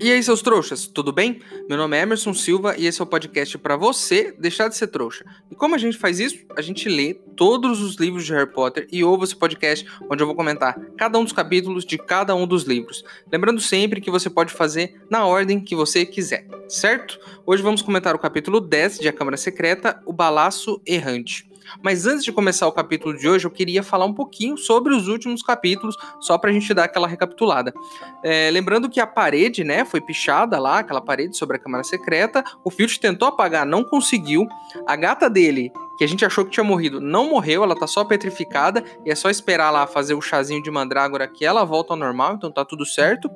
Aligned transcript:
E 0.00 0.12
aí, 0.12 0.22
seus 0.22 0.42
trouxas, 0.42 0.86
tudo 0.86 1.10
bem? 1.10 1.40
Meu 1.68 1.76
nome 1.76 1.96
é 1.96 2.02
Emerson 2.02 2.32
Silva 2.32 2.76
e 2.78 2.86
esse 2.86 3.00
é 3.00 3.04
o 3.04 3.06
podcast 3.06 3.58
para 3.58 3.76
você 3.76 4.32
deixar 4.38 4.68
de 4.68 4.76
ser 4.76 4.86
trouxa. 4.86 5.24
E 5.50 5.56
como 5.56 5.74
a 5.74 5.78
gente 5.78 5.98
faz 5.98 6.20
isso? 6.20 6.38
A 6.56 6.62
gente 6.62 6.88
lê 6.88 7.14
todos 7.34 7.82
os 7.82 7.96
livros 7.96 8.24
de 8.24 8.32
Harry 8.32 8.48
Potter 8.48 8.86
e 8.92 9.02
ouve 9.02 9.24
esse 9.24 9.34
podcast 9.34 9.84
onde 10.08 10.22
eu 10.22 10.26
vou 10.28 10.36
comentar 10.36 10.78
cada 10.96 11.18
um 11.18 11.24
dos 11.24 11.32
capítulos 11.32 11.84
de 11.84 11.98
cada 11.98 12.32
um 12.36 12.46
dos 12.46 12.62
livros. 12.62 13.04
Lembrando 13.32 13.60
sempre 13.60 14.00
que 14.00 14.08
você 14.08 14.30
pode 14.30 14.52
fazer 14.52 15.02
na 15.10 15.26
ordem 15.26 15.58
que 15.58 15.74
você 15.74 16.06
quiser, 16.06 16.46
certo? 16.68 17.18
Hoje 17.44 17.60
vamos 17.60 17.82
comentar 17.82 18.14
o 18.14 18.20
capítulo 18.20 18.60
10 18.60 19.00
de 19.00 19.08
A 19.08 19.12
Câmara 19.12 19.36
Secreta, 19.36 20.00
O 20.06 20.12
Balaço 20.12 20.80
Errante. 20.86 21.48
Mas 21.82 22.06
antes 22.06 22.24
de 22.24 22.32
começar 22.32 22.66
o 22.66 22.72
capítulo 22.72 23.16
de 23.16 23.28
hoje, 23.28 23.46
eu 23.46 23.50
queria 23.50 23.82
falar 23.82 24.04
um 24.04 24.14
pouquinho 24.14 24.56
sobre 24.56 24.94
os 24.94 25.08
últimos 25.08 25.42
capítulos, 25.42 25.96
só 26.20 26.38
para 26.38 26.50
a 26.50 26.52
gente 26.52 26.72
dar 26.72 26.84
aquela 26.84 27.08
recapitulada. 27.08 27.72
É, 28.22 28.50
lembrando 28.50 28.88
que 28.88 29.00
a 29.00 29.06
parede, 29.06 29.64
né, 29.64 29.84
foi 29.84 30.00
pichada 30.00 30.58
lá, 30.58 30.78
aquela 30.80 31.00
parede 31.00 31.36
sobre 31.36 31.56
a 31.56 31.60
Câmara 31.60 31.84
Secreta. 31.84 32.44
O 32.64 32.70
Filch 32.70 32.98
tentou 33.00 33.28
apagar, 33.28 33.66
não 33.66 33.84
conseguiu. 33.84 34.46
A 34.86 34.96
gata 34.96 35.28
dele 35.28 35.72
que 35.98 36.04
a 36.04 36.06
gente 36.06 36.24
achou 36.24 36.44
que 36.44 36.52
tinha 36.52 36.62
morrido, 36.62 37.00
não 37.00 37.28
morreu, 37.28 37.64
ela 37.64 37.74
tá 37.74 37.86
só 37.86 38.04
petrificada, 38.04 38.84
e 39.04 39.10
é 39.10 39.14
só 39.16 39.28
esperar 39.28 39.70
lá 39.72 39.84
fazer 39.84 40.14
o 40.14 40.22
chazinho 40.22 40.62
de 40.62 40.70
mandrágora 40.70 41.26
que 41.26 41.44
ela 41.44 41.64
volta 41.64 41.92
ao 41.92 41.98
normal, 41.98 42.34
então 42.34 42.52
tá 42.52 42.64
tudo 42.64 42.86
certo. 42.86 43.28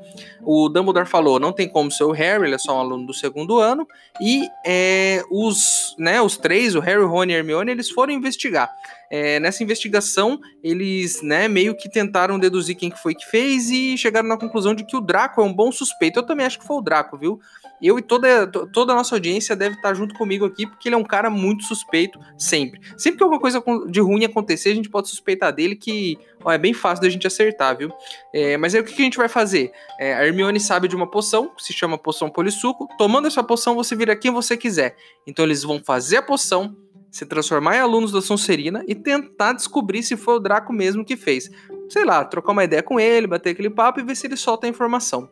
O 0.43 0.69
Dumbledore 0.69 1.07
falou, 1.07 1.41
não 1.41 1.53
tem 1.53 1.69
como 1.69 1.91
ser 1.91 2.05
o 2.05 2.13
Harry, 2.13 2.45
ele 2.45 2.55
é 2.55 2.59
só 2.59 2.77
um 2.77 2.81
aluno 2.81 3.05
do 3.05 3.13
segundo 3.13 3.59
ano, 3.59 3.87
e 4.21 4.47
é, 4.65 5.25
os, 5.29 5.97
né, 5.99 6.23
os 6.23 6.37
três, 6.37 6.77
o 6.77 6.81
Harry, 6.81 7.01
o 7.01 7.09
Rony 7.09 7.33
e 7.33 7.35
a 7.35 7.39
Hermione, 7.39 7.73
eles 7.73 7.91
foram 7.91 8.13
investigar. 8.13 8.71
É, 9.15 9.39
nessa 9.39 9.63
investigação, 9.63 10.41
eles, 10.65 11.21
né, 11.21 11.47
meio 11.47 11.77
que 11.77 11.87
tentaram 11.87 12.39
deduzir 12.39 12.75
quem 12.75 12.91
que 12.91 12.99
foi 12.99 13.15
que 13.15 13.27
fez 13.27 13.69
e 13.69 13.95
chegaram 13.99 14.27
na 14.27 14.39
conclusão 14.39 14.75
de 14.75 14.87
que 14.87 14.97
o 14.97 15.03
Draco 15.03 15.43
é 15.43 15.45
um 15.45 15.53
bom 15.53 15.71
suspeito. 15.71 16.19
Eu 16.19 16.23
também 16.23 16.47
acho 16.47 16.59
que 16.59 16.67
foi 16.67 16.79
o 16.79 16.81
Draco, 16.81 17.19
viu? 17.19 17.39
Eu 17.83 17.99
e 17.99 18.03
toda, 18.03 18.47
toda 18.47 18.95
a 18.95 18.97
nossa 18.97 19.15
audiência 19.15 19.55
deve 19.55 19.77
estar 19.77 19.93
junto 19.93 20.15
comigo 20.15 20.47
aqui, 20.47 20.67
porque 20.67 20.89
ele 20.89 20.95
é 20.95 20.99
um 20.99 21.05
cara 21.05 21.29
muito 21.29 21.63
suspeito, 21.65 22.19
sempre. 22.39 22.81
Sempre 22.97 23.19
que 23.19 23.23
alguma 23.23 23.39
coisa 23.39 23.63
de 23.91 24.01
ruim 24.01 24.25
acontecer, 24.25 24.71
a 24.71 24.75
gente 24.75 24.89
pode 24.89 25.11
suspeitar 25.11 25.53
dele, 25.53 25.77
que 25.77 26.17
ó, 26.43 26.51
é 26.51 26.57
bem 26.57 26.73
fácil 26.73 27.03
da 27.03 27.11
gente 27.11 27.27
acertar, 27.27 27.77
viu? 27.77 27.93
É, 28.33 28.57
mas 28.57 28.75
aí 28.75 28.81
o 28.81 28.85
que, 28.85 28.95
que, 28.95 29.03
a 29.03 29.05
gente 29.05 29.19
vai 29.19 29.29
fazer? 29.29 29.73
É, 30.01 30.15
a 30.15 30.27
Hermione 30.27 30.59
sabe 30.59 30.89
de 30.89 30.97
uma 30.97 31.11
poção, 31.11 31.51
que 31.55 31.63
se 31.63 31.75
chama 31.75 31.99
poção 31.99 32.31
polissuco. 32.31 32.89
Tomando 32.97 33.27
essa 33.27 33.43
poção, 33.43 33.75
você 33.75 33.95
vira 33.95 34.17
quem 34.17 34.31
você 34.31 34.57
quiser. 34.57 34.97
Então 35.27 35.45
eles 35.45 35.63
vão 35.63 35.83
fazer 35.85 36.17
a 36.17 36.23
poção, 36.23 36.75
se 37.13 37.27
transformar 37.27 37.77
em 37.77 37.81
alunos 37.81 38.11
da 38.11 38.23
Sonserina 38.23 38.83
e 38.89 38.95
tentar 38.95 39.53
descobrir 39.53 40.03
se 40.03 40.17
foi 40.17 40.37
o 40.37 40.41
Draco 40.41 40.73
mesmo 40.73 41.05
que 41.05 41.15
fez. 41.15 41.51
Sei 41.91 42.05
lá, 42.05 42.25
trocar 42.25 42.53
uma 42.53 42.65
ideia 42.65 42.83
com 42.83 42.99
ele, 42.99 43.27
bater 43.27 43.51
aquele 43.51 43.69
papo 43.69 44.01
e 44.01 44.03
ver 44.03 44.17
se 44.17 44.27
ele 44.27 44.37
solta 44.37 44.67
a 44.67 44.71
informação. 44.71 45.29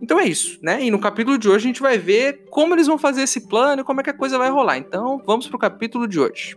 Então 0.00 0.18
é 0.18 0.24
isso, 0.24 0.58
né? 0.62 0.82
E 0.82 0.90
no 0.90 0.98
capítulo 0.98 1.36
de 1.36 1.48
hoje 1.48 1.66
a 1.66 1.68
gente 1.68 1.82
vai 1.82 1.98
ver 1.98 2.46
como 2.50 2.74
eles 2.74 2.86
vão 2.86 2.96
fazer 2.96 3.22
esse 3.22 3.46
plano 3.46 3.82
e 3.82 3.84
como 3.84 4.00
é 4.00 4.02
que 4.02 4.10
a 4.10 4.16
coisa 4.16 4.38
vai 4.38 4.48
rolar. 4.48 4.78
Então 4.78 5.22
vamos 5.26 5.46
pro 5.46 5.58
capítulo 5.58 6.08
de 6.08 6.18
hoje. 6.18 6.56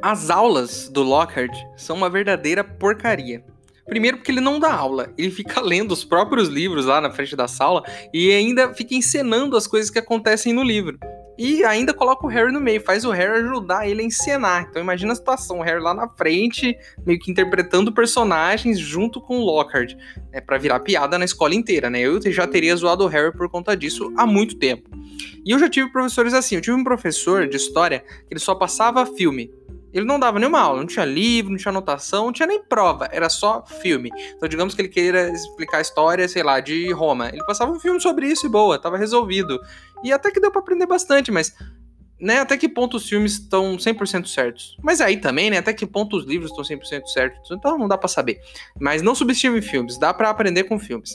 As 0.00 0.30
aulas 0.30 0.88
do 0.88 1.02
Lockhart 1.02 1.52
são 1.76 1.96
uma 1.96 2.08
verdadeira 2.08 2.62
porcaria. 2.62 3.44
Primeiro 3.84 4.18
porque 4.18 4.30
ele 4.30 4.40
não 4.40 4.60
dá 4.60 4.72
aula, 4.72 5.12
ele 5.18 5.30
fica 5.30 5.60
lendo 5.60 5.90
os 5.90 6.04
próprios 6.04 6.48
livros 6.48 6.86
lá 6.86 7.00
na 7.00 7.10
frente 7.10 7.34
da 7.34 7.48
sala 7.48 7.82
e 8.14 8.30
ainda 8.30 8.72
fica 8.74 8.94
encenando 8.94 9.56
as 9.56 9.66
coisas 9.66 9.90
que 9.90 9.98
acontecem 9.98 10.52
no 10.52 10.62
livro. 10.62 10.98
E 11.36 11.64
ainda 11.64 11.92
coloca 11.92 12.26
o 12.26 12.28
Harry 12.28 12.52
no 12.52 12.60
meio, 12.60 12.80
faz 12.80 13.04
o 13.04 13.10
Harry 13.10 13.40
ajudar 13.40 13.88
ele 13.88 14.02
a 14.02 14.04
encenar. 14.04 14.68
Então 14.68 14.80
imagina 14.80 15.12
a 15.12 15.16
situação, 15.16 15.58
o 15.58 15.62
Harry 15.62 15.80
lá 15.80 15.94
na 15.94 16.08
frente, 16.08 16.76
meio 17.04 17.18
que 17.18 17.30
interpretando 17.30 17.92
personagens 17.92 18.78
junto 18.78 19.20
com 19.20 19.38
o 19.38 19.44
Lockhart, 19.44 19.94
né, 20.32 20.40
para 20.40 20.58
virar 20.58 20.80
piada 20.80 21.18
na 21.18 21.24
escola 21.24 21.54
inteira, 21.54 21.90
né? 21.90 22.00
Eu 22.00 22.20
já 22.30 22.46
teria 22.46 22.76
zoado 22.76 23.04
o 23.04 23.08
Harry 23.08 23.32
por 23.32 23.48
conta 23.48 23.76
disso 23.76 24.12
há 24.16 24.26
muito 24.26 24.56
tempo. 24.56 24.90
E 25.44 25.50
eu 25.50 25.58
já 25.58 25.68
tive 25.68 25.90
professores 25.90 26.34
assim, 26.34 26.54
eu 26.54 26.60
tive 26.60 26.76
um 26.76 26.84
professor 26.84 27.48
de 27.48 27.56
história 27.56 28.00
que 28.00 28.32
ele 28.32 28.40
só 28.40 28.54
passava 28.54 29.04
filme. 29.06 29.50
Ele 29.98 30.06
não 30.06 30.18
dava 30.18 30.38
nenhuma 30.38 30.60
aula, 30.60 30.78
não 30.78 30.86
tinha 30.86 31.04
livro, 31.04 31.50
não 31.50 31.58
tinha 31.58 31.70
anotação, 31.70 32.26
não 32.26 32.32
tinha 32.32 32.46
nem 32.46 32.62
prova, 32.62 33.08
era 33.12 33.28
só 33.28 33.64
filme. 33.82 34.10
Então, 34.36 34.48
digamos 34.48 34.74
que 34.74 34.80
ele 34.80 34.88
queira 34.88 35.30
explicar 35.30 35.78
a 35.78 35.80
história, 35.80 36.26
sei 36.28 36.42
lá, 36.42 36.60
de 36.60 36.90
Roma. 36.92 37.28
Ele 37.28 37.44
passava 37.44 37.72
um 37.72 37.80
filme 37.80 38.00
sobre 38.00 38.26
isso 38.26 38.46
e 38.46 38.48
boa, 38.48 38.78
tava 38.78 38.96
resolvido. 38.96 39.58
E 40.02 40.12
até 40.12 40.30
que 40.30 40.40
deu 40.40 40.50
para 40.50 40.60
aprender 40.60 40.86
bastante, 40.86 41.30
mas 41.30 41.52
né, 42.20 42.40
até 42.40 42.56
que 42.56 42.68
ponto 42.68 42.96
os 42.96 43.08
filmes 43.08 43.32
estão 43.32 43.76
100% 43.76 44.26
certos. 44.26 44.76
Mas 44.82 45.00
aí 45.00 45.16
também, 45.16 45.50
né, 45.50 45.58
até 45.58 45.72
que 45.72 45.86
ponto 45.86 46.16
os 46.16 46.24
livros 46.24 46.50
estão 46.50 46.64
100% 46.64 47.06
certos. 47.06 47.50
Então 47.50 47.78
não 47.78 47.88
dá 47.88 47.96
para 47.96 48.08
saber. 48.08 48.40
Mas 48.80 49.02
não 49.02 49.14
subestime 49.14 49.60
filmes, 49.62 49.98
dá 49.98 50.12
para 50.12 50.30
aprender 50.30 50.64
com 50.64 50.78
filmes. 50.78 51.14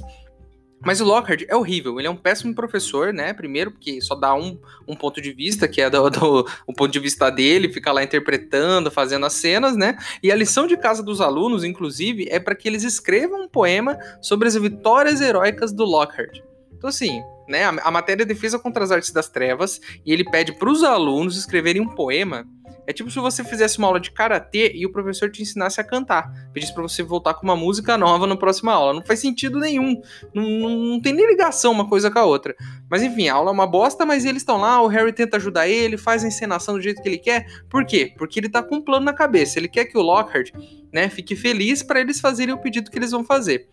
Mas 0.86 1.00
o 1.00 1.06
Lockhart 1.06 1.44
é 1.48 1.56
horrível, 1.56 1.98
ele 1.98 2.08
é 2.08 2.12
um 2.12 2.16
péssimo 2.16 2.54
professor, 2.54 3.14
né? 3.14 3.34
Primeiro, 3.34 3.72
porque 3.72 4.02
só 4.02 4.16
dá 4.16 4.36
um, 4.36 4.60
um 4.88 4.96
ponto 4.96 5.22
de 5.22 5.32
vista, 5.32 5.68
que 5.68 5.82
é 5.82 5.90
do, 5.90 6.10
do, 6.10 6.48
o 6.68 6.74
ponto 6.74 6.92
de 6.92 7.00
vista 7.00 7.30
dele, 7.30 7.72
fica 7.72 7.92
lá 7.92 8.04
interpretando, 8.04 8.92
fazendo 8.92 9.26
as 9.26 9.34
cenas, 9.34 9.78
né? 9.78 9.98
E 10.22 10.32
a 10.32 10.36
lição 10.36 10.68
de 10.68 10.76
casa 10.76 11.02
dos 11.02 11.22
alunos, 11.22 11.64
inclusive, 11.64 12.28
é 12.30 12.40
para 12.40 12.54
que 12.54 12.68
eles 12.68 12.84
escrevam 12.84 13.44
um 13.44 13.48
poema 13.48 13.98
sobre 14.22 14.48
as 14.48 14.56
vitórias 14.56 15.22
heróicas 15.22 15.72
do 15.72 15.86
Lockhart. 15.86 16.40
Então, 16.78 16.90
assim, 16.90 17.22
né? 17.48 17.64
A, 17.64 17.70
a 17.70 17.92
matéria 17.92 18.24
é 18.24 18.26
defesa 18.26 18.60
contra 18.60 18.84
as 18.84 18.92
artes 18.92 19.12
das 19.12 19.30
trevas, 19.30 19.80
e 20.06 20.12
ele 20.12 20.26
pede 20.26 20.52
para 20.52 20.70
os 20.70 20.84
alunos 20.84 21.38
escreverem 21.38 21.82
um 21.82 21.96
poema 21.96 22.46
é 22.86 22.94
tipo 22.94 23.10
se 23.10 23.20
você 23.20 23.44
fizesse 23.44 23.78
uma 23.78 23.88
aula 23.88 24.00
de 24.00 24.12
karatê 24.12 24.72
e 24.76 24.86
o 24.86 24.92
professor 24.92 25.30
te 25.30 25.42
ensinasse 25.42 25.80
a 25.80 25.84
cantar. 25.84 26.32
Pedisse 26.54 26.74
para 26.74 26.84
você 26.84 27.02
voltar 27.02 27.34
com 27.34 27.44
uma 27.44 27.56
música 27.56 27.98
nova 27.98 28.28
na 28.28 28.36
próxima 28.36 28.74
aula. 28.74 28.94
Não 28.94 29.02
faz 29.02 29.20
sentido 29.20 29.60
nenhum. 29.60 30.02
Não, 30.34 30.44
não, 30.44 30.78
não, 30.78 31.02
tem 31.02 31.14
nem 31.14 31.28
ligação 31.28 31.72
uma 31.72 31.88
coisa 31.88 32.12
com 32.12 32.20
a 32.20 32.26
outra. 32.26 32.56
Mas 32.90 33.02
enfim, 33.02 33.30
a 33.30 33.36
aula 33.36 33.52
é 33.52 33.54
uma 33.54 33.68
bosta, 33.68 34.06
mas 34.06 34.26
eles 34.26 34.42
estão 34.42 34.58
lá, 34.58 34.82
o 34.82 34.88
Harry 34.88 35.14
tenta 35.14 35.38
ajudar 35.38 35.68
ele, 35.68 35.98
faz 35.98 36.24
a 36.24 36.28
encenação 36.28 36.76
do 36.76 36.82
jeito 36.82 37.02
que 37.02 37.08
ele 37.08 37.18
quer. 37.18 37.46
Por 37.70 37.86
quê? 37.86 38.14
Porque 38.18 38.40
ele 38.40 38.50
tá 38.50 38.62
com 38.62 38.76
um 38.76 38.82
plano 38.82 39.06
na 39.06 39.14
cabeça. 39.14 39.60
Ele 39.60 39.68
quer 39.68 39.86
que 39.86 39.98
o 39.98 40.02
Lockhart, 40.02 40.52
né, 40.92 41.10
fique 41.10 41.36
feliz 41.36 41.82
para 41.82 42.02
eles 42.02 42.20
fazerem 42.20 42.54
o 42.54 42.58
pedido 42.58 42.92
que 42.92 42.98
eles 42.98 43.12
vão 43.12 43.24
fazer. 43.24 43.68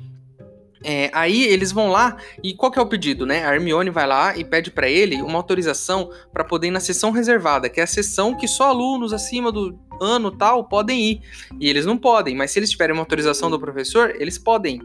É, 0.82 1.10
aí 1.12 1.44
eles 1.44 1.72
vão 1.72 1.88
lá 1.88 2.16
e 2.42 2.54
qual 2.54 2.72
que 2.72 2.78
é 2.78 2.82
o 2.82 2.86
pedido, 2.86 3.26
né? 3.26 3.46
A 3.46 3.54
Hermione 3.54 3.90
vai 3.90 4.06
lá 4.06 4.36
e 4.36 4.44
pede 4.44 4.70
para 4.70 4.88
ele 4.88 5.20
uma 5.20 5.36
autorização 5.36 6.10
para 6.32 6.42
poder 6.42 6.68
ir 6.68 6.70
na 6.70 6.80
sessão 6.80 7.10
reservada, 7.10 7.68
que 7.68 7.80
é 7.80 7.82
a 7.82 7.86
sessão 7.86 8.34
que 8.34 8.48
só 8.48 8.68
alunos 8.68 9.12
acima 9.12 9.52
do 9.52 9.78
ano 10.00 10.30
tal 10.30 10.64
podem 10.64 10.98
ir. 10.98 11.20
E 11.60 11.68
eles 11.68 11.84
não 11.84 11.98
podem, 11.98 12.34
mas 12.34 12.50
se 12.50 12.58
eles 12.58 12.70
tiverem 12.70 12.94
uma 12.94 13.02
autorização 13.02 13.50
do 13.50 13.60
professor, 13.60 14.14
eles 14.18 14.38
podem. 14.38 14.80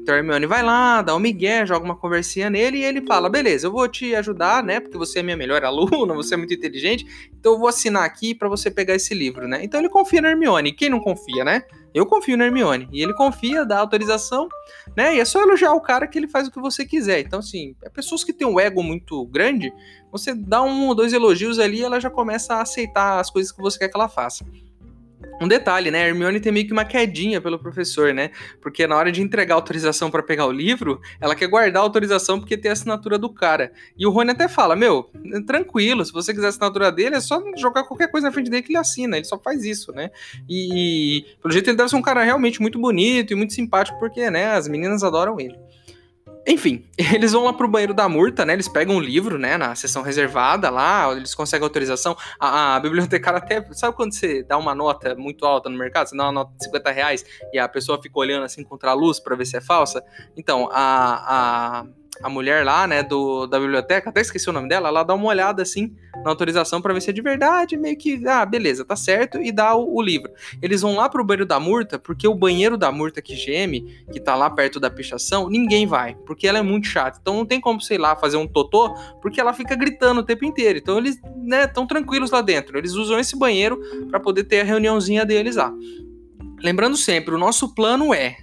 Então 0.00 0.14
a 0.14 0.18
Hermione 0.18 0.46
vai 0.46 0.62
lá, 0.62 1.02
dá 1.02 1.16
um 1.16 1.18
migué, 1.18 1.66
joga 1.66 1.84
uma 1.84 1.96
conversinha 1.96 2.48
nele 2.48 2.78
e 2.78 2.84
ele 2.84 3.02
fala: 3.02 3.28
"Beleza, 3.28 3.66
eu 3.66 3.72
vou 3.72 3.88
te 3.88 4.14
ajudar, 4.14 4.62
né? 4.62 4.78
Porque 4.78 4.96
você 4.96 5.18
é 5.18 5.22
minha 5.22 5.36
melhor 5.36 5.64
aluna, 5.64 6.14
você 6.14 6.34
é 6.34 6.36
muito 6.36 6.54
inteligente, 6.54 7.04
então 7.40 7.54
eu 7.54 7.58
vou 7.58 7.68
assinar 7.68 8.04
aqui 8.04 8.34
para 8.34 8.48
você 8.48 8.70
pegar 8.70 8.94
esse 8.94 9.14
livro, 9.14 9.48
né?" 9.48 9.64
Então 9.64 9.80
ele 9.80 9.88
confia 9.88 10.20
na 10.20 10.30
Hermione. 10.30 10.72
Quem 10.72 10.88
não 10.90 11.00
confia, 11.00 11.44
né? 11.44 11.64
Eu 11.92 12.06
confio 12.06 12.36
na 12.36 12.46
Hermione. 12.46 12.88
E 12.92 13.02
ele 13.02 13.12
confia, 13.14 13.66
dá 13.66 13.78
autorização, 13.78 14.48
né? 14.96 15.16
E 15.16 15.20
é 15.20 15.24
só 15.24 15.42
elogiar 15.42 15.72
o 15.72 15.80
cara 15.80 16.06
que 16.06 16.18
ele 16.18 16.28
faz 16.28 16.46
o 16.46 16.50
que 16.50 16.60
você 16.60 16.86
quiser. 16.86 17.20
Então, 17.20 17.40
assim, 17.40 17.74
é 17.82 17.88
pessoas 17.88 18.22
que 18.22 18.32
têm 18.32 18.46
um 18.46 18.60
ego 18.60 18.82
muito 18.82 19.26
grande, 19.26 19.72
você 20.12 20.32
dá 20.34 20.62
um 20.62 20.86
ou 20.86 20.94
dois 20.94 21.12
elogios 21.12 21.58
ali 21.58 21.82
ela 21.82 21.98
já 21.98 22.10
começa 22.10 22.54
a 22.54 22.62
aceitar 22.62 23.18
as 23.18 23.30
coisas 23.30 23.50
que 23.50 23.60
você 23.60 23.78
quer 23.78 23.88
que 23.88 23.96
ela 23.96 24.08
faça. 24.08 24.44
Um 25.40 25.48
detalhe, 25.48 25.90
né? 25.90 26.02
A 26.02 26.08
Hermione 26.08 26.38
tem 26.38 26.52
meio 26.52 26.66
que 26.66 26.72
uma 26.72 26.84
quedinha 26.84 27.40
pelo 27.40 27.58
professor, 27.58 28.12
né? 28.12 28.30
Porque 28.60 28.86
na 28.86 28.94
hora 28.94 29.10
de 29.10 29.22
entregar 29.22 29.54
autorização 29.54 30.10
para 30.10 30.22
pegar 30.22 30.44
o 30.44 30.52
livro, 30.52 31.00
ela 31.18 31.34
quer 31.34 31.46
guardar 31.46 31.80
a 31.80 31.84
autorização 31.84 32.38
porque 32.38 32.58
tem 32.58 32.68
a 32.68 32.72
assinatura 32.72 33.16
do 33.16 33.32
cara. 33.32 33.72
E 33.96 34.06
o 34.06 34.10
Rony 34.10 34.32
até 34.32 34.48
fala: 34.48 34.76
Meu, 34.76 35.10
tranquilo, 35.46 36.04
se 36.04 36.12
você 36.12 36.34
quiser 36.34 36.46
a 36.46 36.48
assinatura 36.50 36.92
dele, 36.92 37.16
é 37.16 37.20
só 37.20 37.42
jogar 37.56 37.84
qualquer 37.84 38.10
coisa 38.10 38.26
na 38.26 38.32
frente 38.32 38.50
dele 38.50 38.62
que 38.62 38.72
ele 38.72 38.78
assina. 38.78 39.16
Ele 39.16 39.24
só 39.24 39.38
faz 39.38 39.64
isso, 39.64 39.92
né? 39.92 40.10
E, 40.46 41.24
pelo 41.40 41.52
jeito, 41.52 41.70
ele 41.70 41.76
deve 41.76 41.88
ser 41.88 41.96
um 41.96 42.02
cara 42.02 42.22
realmente 42.22 42.60
muito 42.60 42.78
bonito 42.78 43.32
e 43.32 43.36
muito 43.36 43.54
simpático, 43.54 43.98
porque, 43.98 44.30
né, 44.30 44.50
as 44.50 44.68
meninas 44.68 45.02
adoram 45.02 45.40
ele. 45.40 45.56
Enfim, 46.46 46.88
eles 47.14 47.32
vão 47.32 47.44
lá 47.44 47.52
pro 47.52 47.68
banheiro 47.68 47.94
da 47.94 48.08
Murta, 48.08 48.44
né? 48.44 48.52
Eles 48.52 48.68
pegam 48.68 48.96
um 48.96 49.00
livro, 49.00 49.38
né? 49.38 49.56
Na 49.56 49.74
sessão 49.74 50.02
reservada 50.02 50.70
lá, 50.70 51.12
eles 51.12 51.34
conseguem 51.34 51.64
autorização. 51.64 52.16
A, 52.38 52.76
a, 52.76 52.80
bibliotecária 52.80 53.38
até. 53.38 53.64
Sabe 53.72 53.96
quando 53.96 54.12
você 54.12 54.42
dá 54.42 54.56
uma 54.56 54.74
nota 54.74 55.14
muito 55.14 55.44
alta 55.44 55.68
no 55.68 55.78
mercado? 55.78 56.08
Você 56.08 56.16
dá 56.16 56.24
uma 56.24 56.32
nota 56.32 56.52
de 56.56 56.64
50 56.64 56.90
reais 56.90 57.24
e 57.52 57.58
a 57.58 57.68
pessoa 57.68 58.00
fica 58.02 58.18
olhando 58.18 58.44
assim 58.44 58.64
contra 58.64 58.90
a 58.90 58.94
luz 58.94 59.20
para 59.20 59.36
ver 59.36 59.46
se 59.46 59.56
é 59.56 59.60
falsa? 59.60 60.02
Então, 60.36 60.68
a, 60.72 61.80
a 61.80 61.86
a 62.22 62.28
mulher 62.28 62.64
lá, 62.64 62.86
né, 62.86 63.02
do, 63.02 63.46
da 63.46 63.58
biblioteca, 63.58 64.10
até 64.10 64.20
esqueci 64.20 64.48
o 64.48 64.52
nome 64.52 64.68
dela, 64.68 64.88
ela 64.88 65.02
dá 65.02 65.14
uma 65.14 65.28
olhada 65.28 65.62
assim 65.62 65.94
na 66.22 66.30
autorização 66.30 66.80
para 66.82 66.92
ver 66.92 67.00
se 67.00 67.10
é 67.10 67.12
de 67.12 67.22
verdade, 67.22 67.76
meio 67.76 67.96
que, 67.96 68.26
ah, 68.26 68.44
beleza, 68.44 68.84
tá 68.84 68.94
certo, 68.94 69.38
e 69.38 69.50
dá 69.50 69.74
o, 69.74 69.96
o, 69.96 70.02
livro. 70.02 70.30
Eles 70.60 70.82
vão 70.82 70.96
lá 70.96 71.08
pro 71.08 71.24
banheiro 71.24 71.46
da 71.46 71.58
Murta, 71.58 71.98
porque 71.98 72.28
o 72.28 72.34
banheiro 72.34 72.76
da 72.76 72.92
Murta 72.92 73.22
que 73.22 73.34
geme, 73.34 74.04
que 74.12 74.20
tá 74.20 74.34
lá 74.34 74.50
perto 74.50 74.78
da 74.78 74.90
pichação, 74.90 75.48
ninguém 75.48 75.86
vai, 75.86 76.14
porque 76.26 76.46
ela 76.46 76.58
é 76.58 76.62
muito 76.62 76.86
chata. 76.86 77.18
Então 77.20 77.36
não 77.36 77.46
tem 77.46 77.60
como, 77.60 77.80
sei 77.80 77.96
lá, 77.96 78.14
fazer 78.14 78.36
um 78.36 78.46
totô, 78.46 78.94
porque 79.22 79.40
ela 79.40 79.54
fica 79.54 79.74
gritando 79.74 80.20
o 80.20 80.24
tempo 80.24 80.44
inteiro. 80.44 80.78
Então 80.78 80.98
eles, 80.98 81.18
né, 81.36 81.66
tão 81.66 81.86
tranquilos 81.86 82.30
lá 82.30 82.42
dentro. 82.42 82.76
Eles 82.76 82.92
usam 82.92 83.18
esse 83.18 83.38
banheiro 83.38 83.80
para 84.10 84.20
poder 84.20 84.44
ter 84.44 84.60
a 84.60 84.64
reuniãozinha 84.64 85.24
deles 85.24 85.56
lá. 85.56 85.72
Lembrando 86.62 86.96
sempre, 86.96 87.34
o 87.34 87.38
nosso 87.38 87.74
plano 87.74 88.12
é 88.12 88.36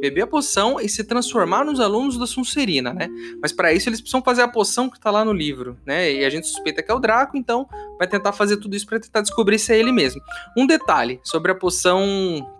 beber 0.00 0.22
a 0.22 0.26
poção 0.26 0.80
e 0.80 0.88
se 0.88 1.04
transformar 1.04 1.64
nos 1.64 1.80
alunos 1.80 2.18
da 2.18 2.26
Sonserina, 2.26 2.92
né? 2.92 3.08
Mas 3.40 3.52
para 3.52 3.72
isso 3.72 3.88
eles 3.88 4.00
precisam 4.00 4.22
fazer 4.22 4.42
a 4.42 4.48
poção 4.48 4.90
que 4.90 5.00
tá 5.00 5.10
lá 5.10 5.24
no 5.24 5.32
livro, 5.32 5.78
né? 5.84 6.12
E 6.12 6.24
a 6.24 6.30
gente 6.30 6.46
suspeita 6.46 6.82
que 6.82 6.90
é 6.90 6.94
o 6.94 6.98
Draco, 6.98 7.36
então 7.36 7.68
vai 7.98 8.06
tentar 8.06 8.32
fazer 8.32 8.56
tudo 8.58 8.76
isso 8.76 8.86
para 8.86 9.00
tentar 9.00 9.20
descobrir 9.22 9.58
se 9.58 9.72
é 9.72 9.78
ele 9.78 9.92
mesmo. 9.92 10.20
Um 10.56 10.66
detalhe 10.66 11.20
sobre 11.22 11.52
a 11.52 11.54
poção 11.54 12.04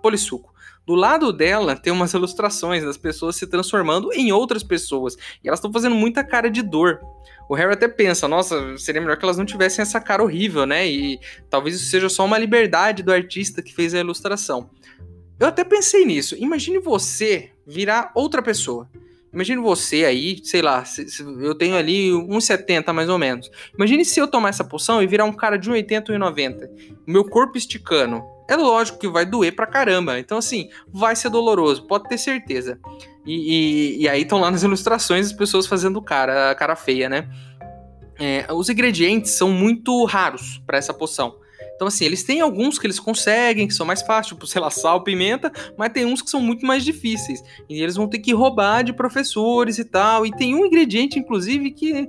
Polissuco. 0.03 0.57
Do 0.87 0.95
lado 0.95 1.33
dela 1.33 1.75
tem 1.75 1.93
umas 1.93 2.15
ilustrações 2.15 2.85
das 2.85 2.97
pessoas 2.97 3.35
se 3.35 3.49
transformando 3.49 4.13
em 4.13 4.31
outras 4.31 4.63
pessoas. 4.63 5.17
E 5.43 5.49
elas 5.49 5.59
estão 5.59 5.73
fazendo 5.73 5.97
muita 5.97 6.23
cara 6.23 6.49
de 6.49 6.63
dor. 6.63 7.01
O 7.49 7.55
Harry 7.57 7.73
até 7.73 7.89
pensa, 7.89 8.29
nossa, 8.29 8.79
seria 8.79 9.01
melhor 9.01 9.17
que 9.17 9.25
elas 9.25 9.37
não 9.37 9.45
tivessem 9.45 9.83
essa 9.83 10.01
cara 10.01 10.23
horrível, 10.23 10.65
né? 10.65 10.87
E 10.87 11.19
talvez 11.51 11.75
isso 11.75 11.91
seja 11.91 12.09
só 12.09 12.25
uma 12.25 12.39
liberdade 12.39 13.03
do 13.03 13.13
artista 13.13 13.63
que 13.63 13.75
fez 13.75 13.95
a 13.95 13.99
ilustração. 13.99 14.71
Eu 15.39 15.47
até 15.49 15.65
pensei 15.65 16.05
nisso. 16.05 16.35
Imagine 16.39 16.79
você 16.79 17.51
virar 17.67 18.11
outra 18.15 18.43
pessoa. 18.43 18.89
Imagine 19.33 19.61
você 19.61 20.07
aí, 20.07 20.41
sei 20.43 20.63
lá, 20.63 20.83
eu 21.43 21.55
tenho 21.55 21.77
ali 21.77 22.11
1,70 22.11 22.91
mais 22.93 23.09
ou 23.11 23.19
menos. 23.19 23.51
Imagine 23.75 24.03
se 24.03 24.19
eu 24.19 24.27
tomar 24.27 24.49
essa 24.49 24.65
poção 24.65 25.03
e 25.03 25.07
virar 25.07 25.27
um 25.27 25.33
cara 25.33 25.59
de 25.59 25.71
1,80 25.71 26.09
ou 26.09 26.17
1,90. 26.17 26.71
Meu 27.07 27.23
corpo 27.23 27.59
esticando. 27.59 28.23
É 28.49 28.57
lógico 28.57 28.99
que 28.99 29.09
vai 29.09 29.27
doer 29.27 29.55
pra 29.55 29.67
caramba. 29.67 30.19
Então, 30.19 30.39
assim, 30.39 30.71
vai 30.89 31.15
ser 31.15 31.29
doloroso, 31.29 31.87
pode 31.87 32.09
ter 32.09 32.17
certeza. 32.17 32.79
E, 33.27 33.97
e, 33.99 34.03
e 34.05 34.09
aí 34.09 34.23
estão 34.23 34.41
lá 34.41 34.51
nas 34.51 34.63
ilustrações 34.63 35.27
as 35.27 35.33
pessoas 35.35 35.67
fazendo 35.67 36.01
cara, 36.01 36.55
cara 36.55 36.75
feia, 36.75 37.09
né? 37.09 37.29
É, 38.19 38.47
os 38.51 38.71
ingredientes 38.71 39.33
são 39.33 39.51
muito 39.51 40.03
raros 40.07 40.63
para 40.67 40.79
essa 40.79 40.95
poção. 40.95 41.37
Então, 41.77 41.87
assim, 41.87 42.07
eles 42.07 42.25
têm 42.25 42.41
alguns 42.41 42.79
que 42.79 42.87
eles 42.87 42.99
conseguem, 42.99 43.69
que 43.69 43.75
são 43.75 43.85
mais 43.85 44.01
fáceis, 44.01 44.29
tipo, 44.29 44.47
sei 44.47 44.61
lá, 44.63 44.71
sal, 44.71 45.05
pimenta, 45.05 45.53
mas 45.77 45.93
tem 45.93 46.07
uns 46.07 46.23
que 46.23 46.31
são 46.31 46.41
muito 46.41 46.67
mais 46.67 46.83
difíceis. 46.83 47.43
E 47.69 47.83
eles 47.83 47.97
vão 47.97 48.09
ter 48.09 48.19
que 48.19 48.33
roubar 48.33 48.83
de 48.83 48.95
professores 48.95 49.79
e 49.79 49.85
tal. 49.85 50.25
E 50.25 50.31
tem 50.31 50.55
um 50.55 50.65
ingrediente, 50.65 51.19
inclusive, 51.19 51.71
que 51.71 52.09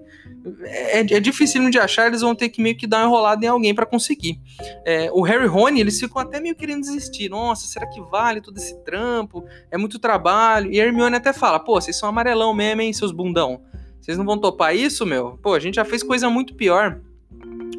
é, 0.63 0.99
é 0.99 1.19
difícil 1.19 1.69
de 1.69 1.77
achar, 1.77 2.07
eles 2.07 2.21
vão 2.21 2.33
ter 2.33 2.47
que 2.47 2.61
meio 2.61 2.77
que 2.77 2.87
dar 2.87 2.99
uma 2.99 3.07
enrolada 3.07 3.45
em 3.45 3.49
alguém 3.49 3.75
para 3.75 3.85
conseguir. 3.85 4.39
É, 4.85 5.11
o 5.11 5.21
Harry 5.21 5.43
e 5.43 5.47
Rony, 5.47 5.81
eles 5.81 5.99
ficam 5.99 6.21
até 6.21 6.39
meio 6.39 6.55
querendo 6.55 6.81
desistir. 6.81 7.27
Nossa, 7.27 7.67
será 7.67 7.85
que 7.87 7.99
vale 7.99 8.39
todo 8.39 8.57
esse 8.57 8.73
trampo? 8.85 9.43
É 9.69 9.77
muito 9.77 9.99
trabalho. 9.99 10.71
E 10.71 10.79
a 10.79 10.85
Hermione 10.85 11.17
até 11.17 11.33
fala, 11.33 11.59
pô, 11.59 11.73
vocês 11.73 11.97
são 11.97 12.07
amarelão 12.07 12.53
mesmo, 12.53 12.81
hein, 12.81 12.93
seus 12.93 13.11
bundão? 13.11 13.61
Vocês 13.99 14.17
não 14.17 14.23
vão 14.23 14.37
topar 14.37 14.73
isso, 14.73 15.05
meu? 15.05 15.37
Pô, 15.41 15.53
a 15.53 15.59
gente 15.59 15.75
já 15.75 15.83
fez 15.83 16.01
coisa 16.01 16.29
muito 16.29 16.55
pior. 16.55 17.01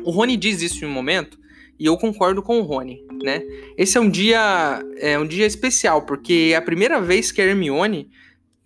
O 0.05 0.11
Rony 0.11 0.37
diz 0.37 0.61
isso 0.61 0.85
em 0.85 0.89
um 0.89 0.93
momento 0.93 1.39
e 1.79 1.87
eu 1.87 1.97
concordo 1.97 2.43
com 2.43 2.59
o 2.59 2.63
Rony, 2.63 3.05
né? 3.23 3.43
Esse 3.77 3.97
é 3.97 4.01
um 4.01 4.11
dia 4.11 4.83
é 4.99 5.19
um 5.19 5.27
dia 5.27 5.47
especial, 5.47 6.03
porque 6.03 6.51
é 6.53 6.57
a 6.57 6.63
primeira 6.63 7.01
vez 7.01 7.31
que 7.31 7.41
a 7.41 7.45
Hermione 7.45 8.11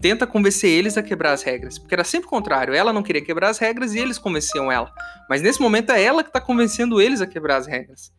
tenta 0.01 0.27
convencer 0.27 0.71
eles 0.71 0.97
a 0.97 1.03
quebrar 1.03 1.33
as 1.33 1.43
regras, 1.43 1.79
porque 1.79 1.95
era 1.95 2.03
sempre 2.03 2.27
o 2.27 2.31
contrário, 2.31 2.75
ela 2.75 2.93
não 2.93 3.03
queria 3.03 3.23
quebrar 3.23 3.51
as 3.51 3.59
regras 3.59 3.95
e 3.95 3.99
eles 3.99 4.19
convenciam 4.19 4.71
ela. 4.71 4.93
Mas 5.29 5.43
nesse 5.43 5.61
momento 5.61 5.93
é 5.93 6.03
ela 6.03 6.25
que 6.25 6.31
está 6.31 6.41
convencendo 6.41 7.01
eles 7.01 7.21
a 7.21 7.27
quebrar 7.27 7.57
as 7.57 7.67
regras. 7.67 8.13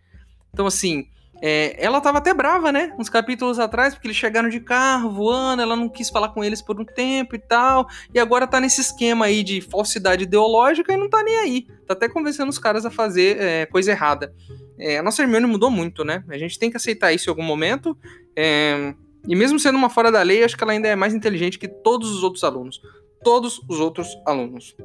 Então 0.54 0.66
assim, 0.66 1.08
é, 1.46 1.76
ela 1.78 2.00
tava 2.00 2.20
até 2.20 2.34
brava, 2.34 2.72
né? 2.72 2.96
Uns 2.98 3.10
capítulos 3.10 3.60
atrás, 3.60 3.94
porque 3.94 4.08
eles 4.08 4.16
chegaram 4.16 4.48
de 4.48 4.62
carro, 4.62 5.10
voando, 5.10 5.62
ela 5.62 5.76
não 5.76 5.90
quis 5.90 6.10
falar 6.10 6.30
com 6.30 6.42
eles 6.42 6.62
por 6.62 6.80
um 6.80 6.86
tempo 6.86 7.36
e 7.36 7.38
tal. 7.40 7.86
E 8.14 8.18
agora 8.18 8.48
tá 8.48 8.62
nesse 8.62 8.80
esquema 8.80 9.26
aí 9.26 9.44
de 9.44 9.60
falsidade 9.60 10.24
ideológica 10.24 10.94
e 10.94 10.96
não 10.96 11.10
tá 11.10 11.22
nem 11.22 11.36
aí. 11.40 11.68
Tá 11.86 11.96
até 11.96 12.08
convencendo 12.08 12.50
os 12.50 12.58
caras 12.58 12.86
a 12.86 12.90
fazer 12.90 13.42
é, 13.42 13.66
coisa 13.66 13.92
errada. 13.92 14.34
É, 14.80 15.00
a 15.00 15.04
nossa 15.04 15.22
Hermione 15.22 15.46
mudou 15.46 15.70
muito, 15.70 16.06
né? 16.06 16.24
A 16.30 16.38
gente 16.38 16.58
tem 16.58 16.72
que 16.72 16.78
aceitar 16.78 17.12
isso 17.12 17.30
em 17.30 17.32
algum 17.32 17.44
momento. 17.44 17.98
É, 18.38 18.96
e 19.28 19.36
mesmo 19.36 19.60
sendo 19.60 19.78
uma 19.78 19.90
fora 19.90 20.10
da 20.10 20.22
lei, 20.22 20.46
acho 20.46 20.56
que 20.56 20.64
ela 20.64 20.72
ainda 20.72 20.88
é 20.88 20.96
mais 20.96 21.14
inteligente 21.14 21.60
que 21.60 21.68
todos 21.68 22.10
os 22.10 22.24
outros 22.24 22.46
alunos. 22.46 22.82
Todos 23.22 23.60
os 23.68 23.82
outros 23.82 24.08
alunos. 24.26 24.78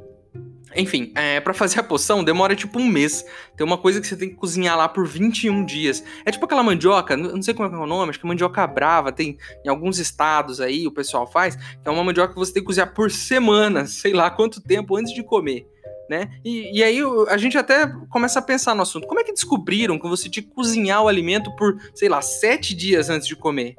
Enfim, 0.76 1.12
é, 1.14 1.40
para 1.40 1.54
fazer 1.54 1.80
a 1.80 1.82
poção 1.82 2.22
demora 2.22 2.54
tipo 2.54 2.78
um 2.78 2.86
mês. 2.86 3.25
Tem 3.56 3.66
uma 3.66 3.78
coisa 3.78 4.00
que 4.00 4.06
você 4.06 4.16
tem 4.16 4.28
que 4.28 4.36
cozinhar 4.36 4.76
lá 4.76 4.88
por 4.88 5.06
21 5.06 5.64
dias. 5.64 6.04
É 6.25 6.30
tipo 6.30 6.44
aquela 6.44 6.62
mandioca, 6.62 7.16
não 7.16 7.42
sei 7.42 7.54
como 7.54 7.69
é, 7.69 7.78
é 7.78 7.82
o 7.82 7.86
nome, 7.86 8.10
acho 8.10 8.20
que 8.20 8.26
é 8.26 8.28
mandioca 8.28 8.66
brava, 8.66 9.10
tem 9.10 9.38
em 9.64 9.69
alguns 9.69 9.98
estados 9.98 10.60
aí 10.60 10.86
o 10.86 10.92
pessoal 10.92 11.26
faz, 11.26 11.56
é 11.84 11.90
uma 11.90 12.04
mandioca 12.04 12.32
que 12.32 12.38
você 12.38 12.52
tem 12.52 12.62
que 12.62 12.66
cozinhar 12.66 12.92
por 12.94 13.10
semana, 13.10 13.86
sei 13.88 14.12
lá 14.12 14.30
quanto 14.30 14.60
tempo 14.60 14.96
antes 14.96 15.12
de 15.12 15.22
comer. 15.22 15.66
Né? 16.08 16.30
E, 16.42 16.78
e 16.78 16.82
aí 16.82 17.00
a 17.28 17.36
gente 17.36 17.58
até 17.58 17.86
começa 18.08 18.38
a 18.38 18.42
pensar 18.42 18.75
no 18.75 18.80
assunto. 18.80 19.06
Como 19.06 19.20
é 19.20 19.25
que 19.25 19.32
descobriram 19.32 19.98
que 19.98 20.08
você 20.08 20.26
tinha 20.26 20.42
que 20.42 20.54
cozinhar 20.54 21.02
o 21.02 21.08
alimento 21.08 21.54
por, 21.54 21.76
sei 21.94 22.08
lá, 22.08 22.22
sete 22.22 22.75
dias 22.75 23.10
antes 23.10 23.28
de 23.28 23.36
comer? 23.36 23.76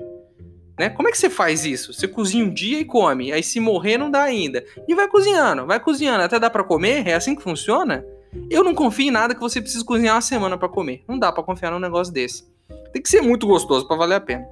Né? 0.79 0.89
Como 0.89 1.09
é 1.09 1.11
que 1.11 1.17
você 1.17 1.29
faz 1.29 1.65
isso? 1.65 1.91
Você 1.91 2.07
cozinha 2.07 2.45
um 2.45 2.53
dia 2.53 2.79
e 2.79 2.85
come, 2.85 3.33
aí 3.33 3.43
se 3.43 3.59
morrer 3.59 3.97
não 3.97 4.09
dá 4.09 4.23
ainda. 4.23 4.63
E 4.87 4.95
vai 4.95 5.09
cozinhando, 5.09 5.65
vai 5.67 5.77
cozinhando, 5.77 6.23
até 6.23 6.39
dá 6.39 6.49
para 6.49 6.63
comer? 6.63 7.05
É 7.05 7.15
assim 7.15 7.35
que 7.35 7.43
funciona? 7.43 8.05
Eu 8.49 8.63
não 8.63 8.73
confio 8.73 9.07
em 9.07 9.11
nada 9.11 9.35
que 9.35 9.41
você 9.41 9.59
precise 9.59 9.83
cozinhar 9.83 10.15
uma 10.15 10.21
semana 10.21 10.57
para 10.57 10.69
comer. 10.69 11.03
Não 11.05 11.19
dá 11.19 11.33
para 11.33 11.43
confiar 11.43 11.71
num 11.71 11.79
negócio 11.79 12.13
desse. 12.13 12.45
Tem 12.93 13.01
que 13.01 13.09
ser 13.09 13.21
muito 13.21 13.45
gostoso 13.45 13.85
para 13.89 13.97
valer 13.97 14.15
a 14.15 14.21
pena. 14.21 14.47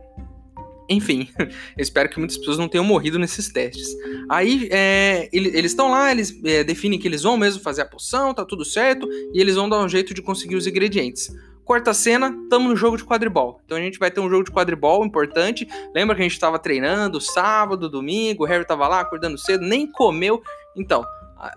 Enfim, 0.90 1.30
eu 1.40 1.48
espero 1.82 2.10
que 2.10 2.20
muitas 2.20 2.38
pessoas 2.38 2.58
não 2.58 2.68
tenham 2.68 2.84
morrido 2.84 3.18
nesses 3.18 3.48
testes. 3.48 3.88
Aí 4.30 4.68
é, 4.70 5.30
eles 5.32 5.72
estão 5.72 5.90
lá, 5.90 6.12
eles 6.12 6.38
é, 6.44 6.62
definem 6.62 7.00
que 7.00 7.08
eles 7.08 7.24
vão 7.24 7.38
mesmo 7.38 7.62
fazer 7.62 7.84
a 7.84 7.86
poção, 7.86 8.34
tá 8.34 8.44
tudo 8.44 8.66
certo, 8.66 9.08
e 9.34 9.40
eles 9.40 9.56
vão 9.56 9.70
dar 9.70 9.80
um 9.80 9.88
jeito 9.88 10.14
de 10.14 10.22
conseguir 10.22 10.58
os 10.58 10.68
ingredientes. 10.68 11.32
Quarta 11.68 11.94
cena, 11.94 12.34
estamos 12.44 12.70
no 12.70 12.78
jogo 12.78 12.96
de 12.96 13.04
quadribol. 13.04 13.60
Então 13.66 13.78
a 13.78 13.82
gente 13.82 14.00
vai 14.00 14.10
ter 14.10 14.22
um 14.22 14.30
jogo 14.30 14.46
de 14.46 14.52
quadribol 14.52 15.06
importante. 15.06 15.68
Lembra 15.94 16.16
que 16.16 16.22
a 16.22 16.24
gente 16.24 16.32
estava 16.32 16.58
treinando 16.58 17.20
sábado, 17.20 17.90
domingo, 17.90 18.46
o 18.46 18.48
Harry 18.48 18.62
estava 18.62 18.88
lá 18.88 19.02
acordando 19.02 19.38
cedo, 19.38 19.66
nem 19.66 19.86
comeu. 19.86 20.42
Então, 20.78 21.04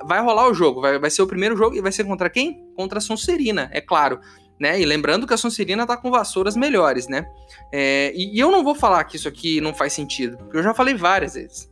vai 0.04 0.20
rolar 0.20 0.48
o 0.48 0.52
jogo. 0.52 0.80
Vai, 0.80 0.98
vai 0.98 1.10
ser 1.10 1.22
o 1.22 1.28
primeiro 1.28 1.56
jogo 1.56 1.76
e 1.76 1.80
vai 1.80 1.92
ser 1.92 2.02
contra 2.02 2.28
quem? 2.28 2.60
Contra 2.74 2.98
a 2.98 3.00
Sonserina, 3.00 3.70
é 3.72 3.80
claro. 3.80 4.18
Né? 4.58 4.80
E 4.80 4.84
lembrando 4.84 5.28
que 5.28 5.32
a 5.32 5.36
Sonserina 5.36 5.86
tá 5.86 5.96
com 5.96 6.10
vassouras 6.10 6.56
melhores, 6.56 7.06
né? 7.06 7.24
É, 7.72 8.12
e, 8.12 8.34
e 8.34 8.40
eu 8.40 8.50
não 8.50 8.64
vou 8.64 8.74
falar 8.74 9.04
que 9.04 9.14
isso 9.14 9.28
aqui 9.28 9.60
não 9.60 9.72
faz 9.72 9.92
sentido, 9.92 10.36
porque 10.38 10.56
eu 10.56 10.62
já 10.64 10.74
falei 10.74 10.92
várias 10.92 11.34
vezes. 11.34 11.70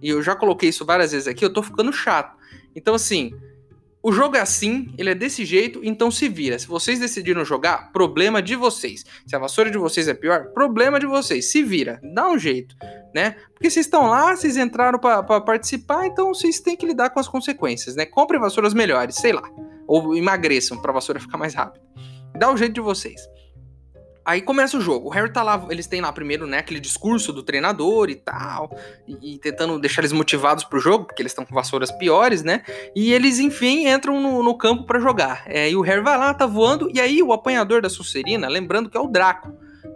E 0.00 0.08
eu 0.08 0.22
já 0.22 0.36
coloquei 0.36 0.68
isso 0.68 0.86
várias 0.86 1.10
vezes 1.10 1.26
aqui, 1.26 1.44
eu 1.44 1.52
tô 1.52 1.64
ficando 1.64 1.92
chato. 1.92 2.36
Então, 2.76 2.94
assim, 2.94 3.32
o 4.02 4.10
jogo 4.10 4.36
é 4.36 4.40
assim, 4.40 4.92
ele 4.98 5.10
é 5.10 5.14
desse 5.14 5.44
jeito, 5.44 5.80
então 5.84 6.10
se 6.10 6.28
vira. 6.28 6.58
Se 6.58 6.66
vocês 6.66 6.98
decidiram 6.98 7.44
jogar, 7.44 7.92
problema 7.92 8.42
de 8.42 8.56
vocês. 8.56 9.04
Se 9.24 9.36
a 9.36 9.38
vassoura 9.38 9.70
de 9.70 9.78
vocês 9.78 10.08
é 10.08 10.14
pior, 10.14 10.46
problema 10.52 10.98
de 10.98 11.06
vocês. 11.06 11.52
Se 11.52 11.62
vira, 11.62 12.00
dá 12.12 12.28
um 12.28 12.36
jeito, 12.36 12.74
né? 13.14 13.36
Porque 13.54 13.70
vocês 13.70 13.86
estão 13.86 14.08
lá, 14.08 14.34
vocês 14.34 14.56
entraram 14.56 14.98
para 14.98 15.22
participar, 15.40 16.06
então 16.06 16.34
vocês 16.34 16.58
têm 16.58 16.76
que 16.76 16.84
lidar 16.84 17.10
com 17.10 17.20
as 17.20 17.28
consequências, 17.28 17.94
né? 17.94 18.04
Comprem 18.04 18.40
vassouras 18.40 18.74
melhores, 18.74 19.14
sei 19.14 19.32
lá. 19.32 19.48
Ou 19.86 20.16
emagreçam 20.16 20.82
para 20.82 20.90
a 20.90 20.94
vassoura 20.94 21.20
ficar 21.20 21.38
mais 21.38 21.54
rápida. 21.54 21.84
Dá 22.36 22.52
o 22.52 22.56
jeito 22.56 22.74
de 22.74 22.80
vocês. 22.80 23.20
Aí 24.24 24.40
começa 24.40 24.76
o 24.76 24.80
jogo. 24.80 25.08
O 25.08 25.10
Harry 25.10 25.32
tá 25.32 25.42
lá, 25.42 25.66
eles 25.70 25.86
têm 25.86 26.00
lá 26.00 26.12
primeiro, 26.12 26.46
né, 26.46 26.58
aquele 26.58 26.80
discurso 26.80 27.32
do 27.32 27.42
treinador 27.42 28.10
e 28.10 28.14
tal, 28.14 28.76
e, 29.06 29.34
e 29.34 29.38
tentando 29.38 29.78
deixar 29.78 30.02
eles 30.02 30.12
motivados 30.12 30.64
pro 30.64 30.78
jogo, 30.78 31.06
porque 31.06 31.22
eles 31.22 31.32
estão 31.32 31.44
com 31.44 31.54
vassouras 31.54 31.90
piores, 31.90 32.42
né? 32.42 32.62
E 32.94 33.12
eles, 33.12 33.38
enfim, 33.38 33.88
entram 33.88 34.20
no, 34.20 34.42
no 34.42 34.56
campo 34.56 34.84
para 34.84 35.00
jogar. 35.00 35.42
É, 35.46 35.70
e 35.70 35.76
o 35.76 35.80
Harry 35.80 36.02
vai 36.02 36.16
lá, 36.16 36.32
tá 36.32 36.46
voando, 36.46 36.90
e 36.92 37.00
aí 37.00 37.22
o 37.22 37.32
apanhador 37.32 37.82
da 37.82 37.88
Sonserina, 37.88 38.48
lembrando 38.48 38.88
que 38.88 38.96
é 38.96 39.00
o 39.00 39.08
Draco, 39.08 39.52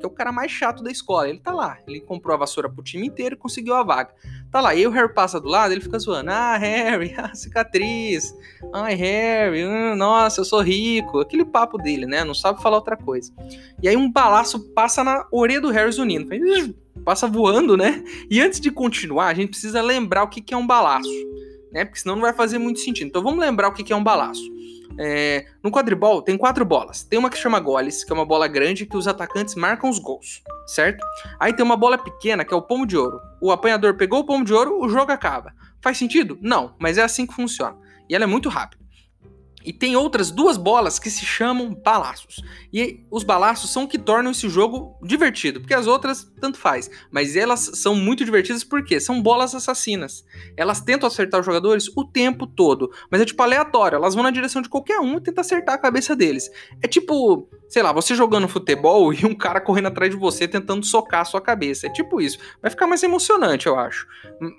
o 0.07 0.11
cara 0.11 0.33
mais 0.33 0.51
chato 0.51 0.83
da 0.83 0.91
escola. 0.91 1.29
Ele 1.29 1.39
tá 1.39 1.53
lá, 1.53 1.79
ele 1.87 2.01
comprou 2.01 2.35
a 2.35 2.39
vassoura 2.39 2.69
pro 2.69 2.83
time 2.83 3.07
inteiro 3.07 3.35
e 3.35 3.39
conseguiu 3.39 3.75
a 3.75 3.83
vaga. 3.83 4.15
Tá 4.51 4.61
lá, 4.61 4.75
e 4.75 4.87
o 4.87 4.91
Harry 4.91 5.13
passa 5.13 5.41
do 5.41 5.49
lado, 5.49 5.73
ele 5.73 5.81
fica 5.81 5.99
zoando. 5.99 6.31
Ah, 6.31 6.57
Harry, 6.57 7.15
ah, 7.19 7.35
cicatriz. 7.35 8.35
Ai, 8.73 8.95
Harry, 8.95 9.67
hum, 9.67 9.95
nossa, 9.97 10.41
eu 10.41 10.45
sou 10.45 10.61
rico. 10.61 11.21
Aquele 11.21 11.45
papo 11.45 11.79
dele, 11.79 12.07
né? 12.07 12.25
Não 12.25 12.35
sabe 12.35 12.63
falar 12.63 12.77
outra 12.77 12.97
coisa. 12.97 13.33
E 13.83 13.89
aí 13.89 13.97
um 13.97 14.11
balaço 14.11 14.73
passa 14.73 15.03
na 15.05 15.27
orelha 15.31 15.61
do 15.61 15.71
Harry 15.71 15.93
zunindo. 15.93 16.31
Passa 17.05 17.27
voando, 17.27 17.77
né? 17.77 18.03
E 18.31 18.41
antes 18.41 18.61
de 18.61 18.71
continuar, 18.71 19.27
a 19.27 19.35
gente 19.35 19.51
precisa 19.51 19.83
lembrar 19.83 20.25
o 20.25 20.29
que 20.29 20.55
é 20.55 20.57
um 20.57 20.67
balaço, 20.67 21.11
né? 21.73 21.85
Porque 21.85 22.01
senão 22.01 22.17
não 22.17 22.23
vai 22.23 22.33
fazer 22.33 22.59
muito 22.59 22.81
sentido. 22.81 23.09
Então 23.09 23.23
vamos 23.23 23.41
lembrar 23.41 23.69
o 23.69 23.73
que 23.73 23.93
é 23.93 23.97
um 23.97 24.03
balaço. 24.03 24.43
É, 24.99 25.47
no 25.63 25.71
quadribol 25.71 26.23
tem 26.23 26.37
quatro 26.37 26.65
bolas. 26.65 27.03
Tem 27.03 27.19
uma 27.19 27.31
que 27.31 27.37
chama 27.37 27.61
goles, 27.61 28.05
que 28.05 28.13
é 28.13 28.15
uma 28.15 28.25
bola 28.25 28.49
grande 28.49 28.87
que 28.87 28.97
os 28.97 29.07
atacantes 29.07 29.55
marcam 29.55 29.91
os 29.91 29.99
gols, 29.99 30.43
certo? 30.67 31.05
Aí 31.39 31.53
tem 31.53 31.65
uma 31.65 31.77
bola 31.77 31.99
pequena 31.99 32.45
que 32.45 32.55
é 32.55 32.57
o 32.57 32.63
pomo 32.63 32.87
de 32.87 32.97
ouro. 32.97 33.21
O 33.41 33.51
apanhador 33.51 33.97
pegou 33.97 34.21
o 34.21 34.25
pomo 34.25 34.45
de 34.45 34.53
ouro, 34.53 34.81
o 34.81 34.89
jogo 34.89 35.13
acaba. 35.13 35.53
Faz 35.83 35.99
sentido? 35.99 36.39
Não, 36.41 36.75
mas 36.79 36.99
é 36.99 37.03
assim 37.03 37.27
que 37.27 37.35
funciona. 37.35 37.77
E 38.09 38.15
ela 38.15 38.25
é 38.25 38.27
muito 38.27 38.49
rápida. 38.49 38.86
E 39.67 39.73
tem 39.73 39.97
outras 39.97 40.31
duas 40.31 40.57
bolas 40.57 40.97
que 41.01 41.11
se 41.11 41.27
chamam 41.27 41.75
balaços. 41.75 42.41
E 42.73 43.05
os 43.11 43.25
balaços 43.25 43.71
são 43.71 43.83
o 43.83 43.89
que 43.89 43.99
tornam 43.99 44.31
esse 44.31 44.49
jogo 44.49 44.97
divertido, 45.03 45.61
porque 45.61 45.75
as 45.75 45.89
outras 45.89 46.31
tanto 46.41 46.57
faz. 46.57 46.89
Mas 47.11 47.35
elas 47.35 47.73
são 47.75 47.97
muito 47.97 48.25
divertidas 48.25 48.63
porque 48.63 49.01
são 49.01 49.21
bolas 49.21 49.57
assassinas. 49.57 50.25
Elas 50.57 50.81
tentam 50.81 51.09
acertar 51.09 51.41
os 51.41 51.47
jogadores 51.47 51.91
o 51.97 52.05
tempo 52.05 52.47
todo, 52.47 52.93
mas 53.11 53.21
é 53.21 53.25
tipo 53.25 53.43
aleatório. 53.43 53.97
Elas 53.97 54.15
vão 54.15 54.23
na 54.23 54.31
direção 54.31 54.63
de 54.63 54.69
qualquer 54.69 55.01
um 55.01 55.17
e 55.17 55.21
tentam 55.21 55.41
acertar 55.41 55.75
a 55.75 55.79
cabeça 55.79 56.15
deles. 56.15 56.49
É 56.81 56.87
tipo, 56.87 57.49
sei 57.69 57.83
lá, 57.83 57.93
você 57.93 58.15
jogando 58.15 58.47
futebol 58.47 59.13
e 59.13 59.27
um 59.27 59.35
cara 59.35 59.61
correndo 59.61 59.89
atrás 59.89 60.13
de 60.13 60.17
você 60.17 60.47
tentando 60.47 60.87
socar 60.87 61.23
a 61.23 61.25
sua 61.25 61.41
cabeça. 61.41 61.89
É 61.89 61.91
tipo 61.91 62.21
isso. 62.21 62.39
Vai 62.63 62.71
ficar 62.71 62.87
mais 62.87 63.03
emocionante, 63.03 63.67
eu 63.67 63.77
acho. 63.77 64.07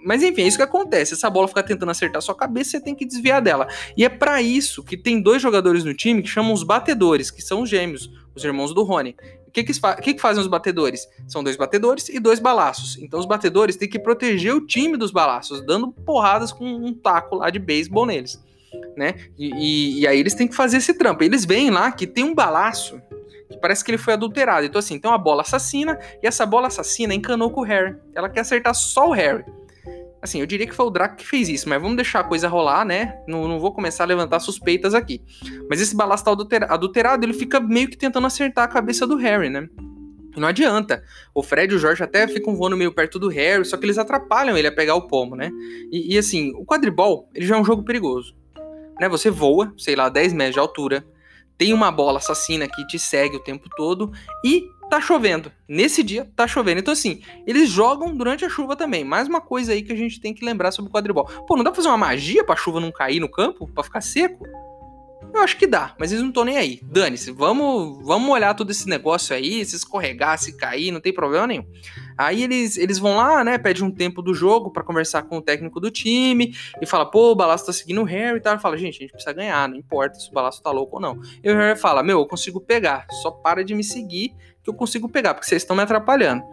Mas 0.05 0.21
enfim, 0.21 0.41
é 0.41 0.47
isso 0.47 0.57
que 0.57 0.63
acontece. 0.63 1.13
Essa 1.13 1.29
bola 1.29 1.47
fica 1.47 1.63
tentando 1.63 1.91
acertar 1.91 2.17
a 2.17 2.21
sua 2.21 2.35
cabeça, 2.35 2.71
você 2.71 2.81
tem 2.81 2.93
que 2.93 3.05
desviar 3.05 3.41
dela. 3.41 3.69
E 3.95 4.03
é 4.03 4.09
para 4.09 4.41
isso 4.41 4.83
que 4.83 4.96
tem 4.97 5.21
dois 5.21 5.41
jogadores 5.41 5.83
no 5.83 5.93
time 5.93 6.21
que 6.21 6.29
chamam 6.29 6.53
os 6.53 6.63
batedores, 6.63 7.31
que 7.31 7.41
são 7.41 7.61
os 7.61 7.69
gêmeos, 7.69 8.11
os 8.35 8.43
irmãos 8.43 8.73
do 8.73 8.83
Rony. 8.83 9.15
O 9.47 9.51
que 9.51 9.63
que, 9.63 9.73
que, 9.73 10.13
que, 10.13 10.21
fazem 10.21 10.41
os 10.41 10.47
batedores? 10.47 11.07
São 11.27 11.43
dois 11.43 11.55
batedores 11.55 12.09
e 12.09 12.19
dois 12.19 12.39
balaços. 12.39 12.97
Então 12.97 13.19
os 13.19 13.25
batedores 13.25 13.75
têm 13.75 13.89
que 13.89 13.97
proteger 13.97 14.53
o 14.53 14.65
time 14.65 14.97
dos 14.97 15.11
balaços, 15.11 15.65
dando 15.65 15.91
porradas 15.91 16.51
com 16.51 16.65
um 16.65 16.93
taco 16.93 17.37
lá 17.37 17.49
de 17.49 17.59
beisebol 17.59 18.05
neles. 18.05 18.43
Né? 18.95 19.15
E, 19.37 19.51
e, 19.55 19.99
e 20.01 20.07
aí 20.07 20.19
eles 20.19 20.33
têm 20.33 20.47
que 20.47 20.55
fazer 20.55 20.77
esse 20.77 20.93
trampo. 20.93 21.23
Eles 21.23 21.45
veem 21.45 21.69
lá 21.69 21.91
que 21.91 22.05
tem 22.05 22.23
um 22.23 22.35
balaço 22.35 23.01
que 23.49 23.57
parece 23.57 23.83
que 23.83 23.91
ele 23.91 23.97
foi 23.97 24.13
adulterado. 24.13 24.65
Então, 24.65 24.79
assim, 24.79 24.99
tem 24.99 25.09
uma 25.09 25.17
bola 25.17 25.41
assassina 25.41 25.97
e 26.21 26.27
essa 26.27 26.45
bola 26.45 26.67
assassina 26.67 27.13
encanou 27.13 27.49
com 27.49 27.61
o 27.61 27.63
Harry. 27.63 27.95
Ela 28.13 28.29
quer 28.29 28.41
acertar 28.41 28.75
só 28.75 29.09
o 29.09 29.11
Harry. 29.11 29.45
Assim, 30.21 30.39
eu 30.39 30.45
diria 30.45 30.65
que 30.65 30.73
foi 30.73 30.85
o 30.85 30.89
Draco 30.89 31.15
que 31.15 31.25
fez 31.25 31.47
isso, 31.47 31.69
mas 31.69 31.81
vamos 31.81 31.95
deixar 31.95 32.21
a 32.21 32.23
coisa 32.23 32.47
rolar, 32.47 32.83
né? 32.83 33.19
Não, 33.27 33.47
não 33.47 33.59
vou 33.59 33.71
começar 33.71 34.03
a 34.03 34.07
levantar 34.07 34.39
suspeitas 34.39 34.93
aqui. 34.93 35.21
Mas 35.69 35.79
esse 35.79 35.95
balaço 35.95 36.23
tá 36.23 36.31
adulterado, 36.31 37.25
ele 37.25 37.33
fica 37.33 37.59
meio 37.59 37.87
que 37.87 37.97
tentando 37.97 38.25
acertar 38.25 38.65
a 38.65 38.67
cabeça 38.67 39.05
do 39.05 39.15
Harry, 39.15 39.49
né? 39.49 39.67
E 40.35 40.39
não 40.39 40.47
adianta. 40.47 41.03
O 41.33 41.41
Fred 41.41 41.73
e 41.73 41.75
o 41.75 41.79
Jorge 41.79 42.03
até 42.03 42.27
ficam 42.27 42.55
voando 42.55 42.77
meio 42.77 42.93
perto 42.93 43.19
do 43.19 43.27
Harry, 43.27 43.65
só 43.65 43.77
que 43.77 43.85
eles 43.85 43.97
atrapalham 43.97 44.57
ele 44.57 44.67
a 44.67 44.71
pegar 44.71 44.95
o 44.95 45.07
pomo, 45.07 45.35
né? 45.35 45.51
E, 45.91 46.15
e 46.15 46.17
assim, 46.17 46.51
o 46.55 46.65
quadribol, 46.65 47.29
ele 47.33 47.45
já 47.45 47.55
é 47.55 47.59
um 47.59 47.65
jogo 47.65 47.83
perigoso. 47.83 48.35
Né? 48.99 49.09
Você 49.09 49.29
voa, 49.29 49.73
sei 49.77 49.95
lá, 49.95 50.09
10 50.09 50.33
metros 50.33 50.53
de 50.53 50.59
altura, 50.59 51.05
tem 51.57 51.73
uma 51.73 51.91
bola 51.91 52.19
assassina 52.19 52.67
que 52.67 52.85
te 52.85 52.99
segue 52.99 53.35
o 53.35 53.43
tempo 53.43 53.67
todo 53.75 54.11
e 54.45 54.67
tá 54.89 55.01
chovendo. 55.01 55.51
Nesse 55.67 56.01
dia 56.03 56.29
tá 56.35 56.47
chovendo. 56.47 56.79
Então, 56.79 56.91
assim, 56.91 57.21
eles 57.45 57.69
jogam 57.69 58.15
durante 58.15 58.45
a 58.45 58.49
chuva 58.49 58.75
também. 58.75 59.03
Mais 59.03 59.27
uma 59.27 59.41
coisa 59.41 59.73
aí 59.73 59.81
que 59.81 59.91
a 59.91 59.95
gente 59.95 60.19
tem 60.19 60.33
que 60.33 60.45
lembrar 60.45 60.71
sobre 60.71 60.89
o 60.89 60.93
quadribol. 60.93 61.25
Pô, 61.47 61.55
não 61.55 61.63
dá 61.63 61.71
pra 61.71 61.77
fazer 61.77 61.89
uma 61.89 61.97
magia 61.97 62.43
pra 62.43 62.55
chuva 62.55 62.79
não 62.79 62.91
cair 62.91 63.19
no 63.19 63.29
campo? 63.29 63.67
Pra 63.67 63.83
ficar 63.83 64.01
seco? 64.01 64.45
Eu 65.33 65.41
acho 65.41 65.57
que 65.57 65.67
dá, 65.67 65.93
mas 65.99 66.11
eles 66.11 66.21
não 66.21 66.29
estão 66.29 66.45
nem 66.45 66.57
aí. 66.57 66.79
Dane-se, 66.81 67.31
vamos, 67.31 68.03
vamos 68.05 68.29
olhar 68.29 68.53
todo 68.53 68.71
esse 68.71 68.87
negócio 68.87 69.35
aí, 69.35 69.63
se 69.65 69.75
escorregar, 69.75 70.37
se 70.37 70.55
cair, 70.55 70.91
não 70.91 71.01
tem 71.01 71.13
problema 71.13 71.45
nenhum. 71.45 71.65
Aí 72.17 72.43
eles, 72.43 72.77
eles 72.77 72.97
vão 72.97 73.17
lá, 73.17 73.43
né, 73.43 73.57
pede 73.57 73.83
um 73.83 73.91
tempo 73.91 74.21
do 74.21 74.33
jogo 74.33 74.71
para 74.71 74.83
conversar 74.83 75.23
com 75.23 75.37
o 75.37 75.41
técnico 75.41 75.79
do 75.79 75.91
time 75.91 76.55
e 76.81 76.85
fala, 76.85 77.05
pô, 77.05 77.31
o 77.31 77.35
Balaço 77.35 77.65
tá 77.65 77.73
seguindo 77.73 78.01
o 78.01 78.05
Harry 78.05 78.37
e 78.37 78.41
tal. 78.41 78.57
Fala, 78.57 78.77
gente, 78.77 78.97
a 78.97 78.99
gente 79.01 79.11
precisa 79.11 79.33
ganhar, 79.33 79.67
não 79.69 79.75
importa 79.75 80.19
se 80.19 80.29
o 80.29 80.33
Balaço 80.33 80.61
tá 80.63 80.71
louco 80.71 80.95
ou 80.95 81.01
não. 81.01 81.19
E 81.43 81.51
o 81.51 81.55
Harry 81.55 81.79
fala, 81.79 82.01
meu, 82.01 82.19
eu 82.19 82.25
consigo 82.25 82.59
pegar, 82.59 83.05
só 83.21 83.29
para 83.29 83.63
de 83.63 83.75
me 83.75 83.83
seguir 83.83 84.33
que 84.67 84.71
eu 84.71 84.73
consigo 84.73 85.07
pegar, 85.07 85.33
porque 85.33 85.47
vocês 85.47 85.61
estão 85.61 85.75
me 85.75 85.81
atrapalhando. 85.81 86.43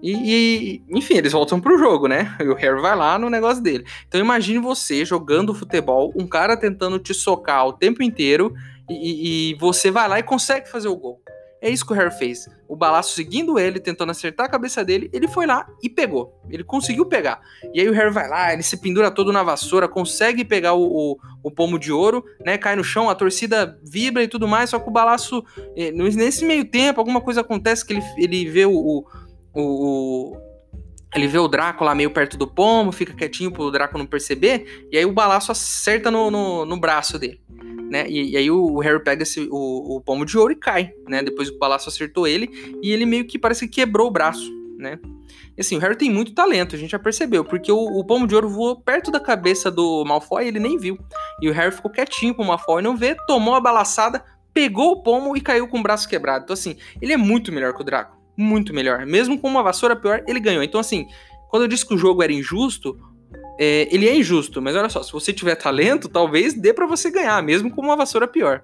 E, 0.00 0.12
e, 0.12 0.82
enfim, 0.88 1.14
eles 1.14 1.32
voltam 1.32 1.60
pro 1.60 1.76
jogo, 1.76 2.06
né? 2.06 2.36
E 2.40 2.48
o 2.48 2.54
Harry 2.54 2.80
vai 2.80 2.94
lá 2.94 3.18
no 3.18 3.28
negócio 3.28 3.62
dele. 3.62 3.84
Então 4.06 4.20
imagine 4.20 4.58
você 4.58 5.04
jogando 5.04 5.54
futebol, 5.54 6.12
um 6.14 6.26
cara 6.26 6.56
tentando 6.56 6.98
te 6.98 7.12
socar 7.12 7.66
o 7.66 7.72
tempo 7.72 8.02
inteiro, 8.02 8.54
e, 8.88 9.50
e 9.50 9.54
você 9.54 9.90
vai 9.90 10.08
lá 10.08 10.18
e 10.18 10.22
consegue 10.22 10.68
fazer 10.68 10.88
o 10.88 10.96
gol. 10.96 11.20
É 11.64 11.70
isso 11.70 11.86
que 11.86 11.94
o 11.94 11.96
Harry 11.96 12.10
fez. 12.10 12.46
O 12.68 12.76
balaço 12.76 13.14
seguindo 13.14 13.58
ele, 13.58 13.80
tentando 13.80 14.10
acertar 14.10 14.44
a 14.44 14.48
cabeça 14.50 14.84
dele, 14.84 15.08
ele 15.14 15.26
foi 15.26 15.46
lá 15.46 15.66
e 15.82 15.88
pegou. 15.88 16.38
Ele 16.50 16.62
conseguiu 16.62 17.06
pegar. 17.06 17.40
E 17.72 17.80
aí 17.80 17.88
o 17.88 17.92
Harry 17.94 18.12
vai 18.12 18.28
lá, 18.28 18.52
ele 18.52 18.62
se 18.62 18.76
pendura 18.76 19.10
todo 19.10 19.32
na 19.32 19.42
vassoura, 19.42 19.88
consegue 19.88 20.44
pegar 20.44 20.74
o, 20.74 20.82
o, 20.84 21.18
o 21.42 21.50
pomo 21.50 21.78
de 21.78 21.90
ouro, 21.90 22.22
né? 22.44 22.58
Cai 22.58 22.76
no 22.76 22.84
chão, 22.84 23.08
a 23.08 23.14
torcida 23.14 23.80
vibra 23.82 24.22
e 24.22 24.28
tudo 24.28 24.46
mais, 24.46 24.68
só 24.68 24.78
que 24.78 24.90
o 24.90 24.92
balaço, 24.92 25.42
eh, 25.74 25.90
nesse 25.90 26.44
meio 26.44 26.66
tempo, 26.66 27.00
alguma 27.00 27.22
coisa 27.22 27.40
acontece 27.40 27.82
que 27.82 27.94
ele, 27.94 28.02
ele 28.18 28.50
vê 28.50 28.66
o, 28.66 28.76
o, 28.76 29.06
o 29.54 30.36
ele 31.14 31.26
vê 31.28 31.38
o 31.38 31.48
Draco 31.48 31.84
lá 31.84 31.94
meio 31.94 32.10
perto 32.10 32.36
do 32.36 32.46
pomo, 32.46 32.92
fica 32.92 33.14
quietinho 33.14 33.52
pro 33.52 33.70
Draco 33.70 33.96
não 33.96 34.06
perceber, 34.06 34.86
e 34.90 34.98
aí 34.98 35.04
o 35.04 35.12
balaço 35.12 35.52
acerta 35.52 36.10
no, 36.10 36.30
no, 36.30 36.64
no 36.64 36.76
braço 36.76 37.18
dele 37.18 37.40
né? 37.94 38.06
E, 38.08 38.32
e 38.32 38.36
aí 38.36 38.50
o, 38.50 38.78
Harry 38.80 39.02
pega 39.02 39.22
esse, 39.22 39.48
o, 39.50 39.96
o 39.96 40.00
pomo 40.00 40.24
de 40.24 40.36
ouro 40.36 40.52
e 40.52 40.56
cai, 40.56 40.92
né? 41.08 41.22
Depois 41.22 41.48
o 41.48 41.58
Palácio 41.58 41.88
acertou 41.88 42.26
ele 42.26 42.50
e 42.82 42.90
ele 42.90 43.06
meio 43.06 43.24
que 43.24 43.38
parece 43.38 43.68
que 43.68 43.74
quebrou 43.76 44.08
o 44.08 44.10
braço, 44.10 44.50
né? 44.76 44.98
E 45.56 45.60
assim, 45.60 45.76
o 45.76 45.78
Harry 45.78 45.96
tem 45.96 46.10
muito 46.10 46.34
talento, 46.34 46.74
a 46.74 46.78
gente 46.78 46.90
já 46.90 46.98
percebeu, 46.98 47.44
porque 47.44 47.70
o, 47.70 47.78
o 47.78 48.04
pomo 48.04 48.26
de 48.26 48.34
ouro 48.34 48.48
voou 48.48 48.80
perto 48.80 49.10
da 49.10 49.20
cabeça 49.20 49.70
do 49.70 50.04
Malfoy 50.04 50.44
e 50.44 50.48
ele 50.48 50.58
nem 50.58 50.76
viu. 50.76 50.98
E 51.40 51.48
o 51.48 51.52
Harry 51.52 51.70
ficou 51.70 51.90
quietinho 51.90 52.34
pro 52.34 52.44
Malfoy 52.44 52.82
não 52.82 52.96
ver, 52.96 53.16
tomou 53.26 53.54
a 53.54 53.60
balaçada, 53.60 54.24
pegou 54.52 54.92
o 54.92 55.02
pomo 55.02 55.36
e 55.36 55.40
caiu 55.40 55.68
com 55.68 55.78
o 55.78 55.82
braço 55.82 56.08
quebrado. 56.08 56.44
Então 56.44 56.54
assim, 56.54 56.76
ele 57.00 57.12
é 57.12 57.16
muito 57.16 57.52
melhor 57.52 57.72
que 57.72 57.80
o 57.80 57.84
Draco, 57.84 58.13
muito 58.36 58.74
melhor. 58.74 59.06
Mesmo 59.06 59.38
com 59.38 59.48
uma 59.48 59.62
vassoura 59.62 59.96
pior, 59.96 60.22
ele 60.26 60.40
ganhou. 60.40 60.62
Então 60.62 60.80
assim, 60.80 61.06
quando 61.48 61.62
eu 61.62 61.68
disse 61.68 61.86
que 61.86 61.94
o 61.94 61.98
jogo 61.98 62.22
era 62.22 62.32
injusto, 62.32 62.98
é, 63.58 63.88
ele 63.94 64.08
é 64.08 64.16
injusto, 64.16 64.60
mas 64.60 64.74
olha 64.74 64.88
só, 64.88 65.02
se 65.02 65.12
você 65.12 65.32
tiver 65.32 65.54
talento, 65.54 66.08
talvez 66.08 66.54
dê 66.54 66.72
para 66.72 66.86
você 66.86 67.10
ganhar, 67.10 67.42
mesmo 67.42 67.70
com 67.70 67.80
uma 67.80 67.96
vassoura 67.96 68.26
pior. 68.26 68.62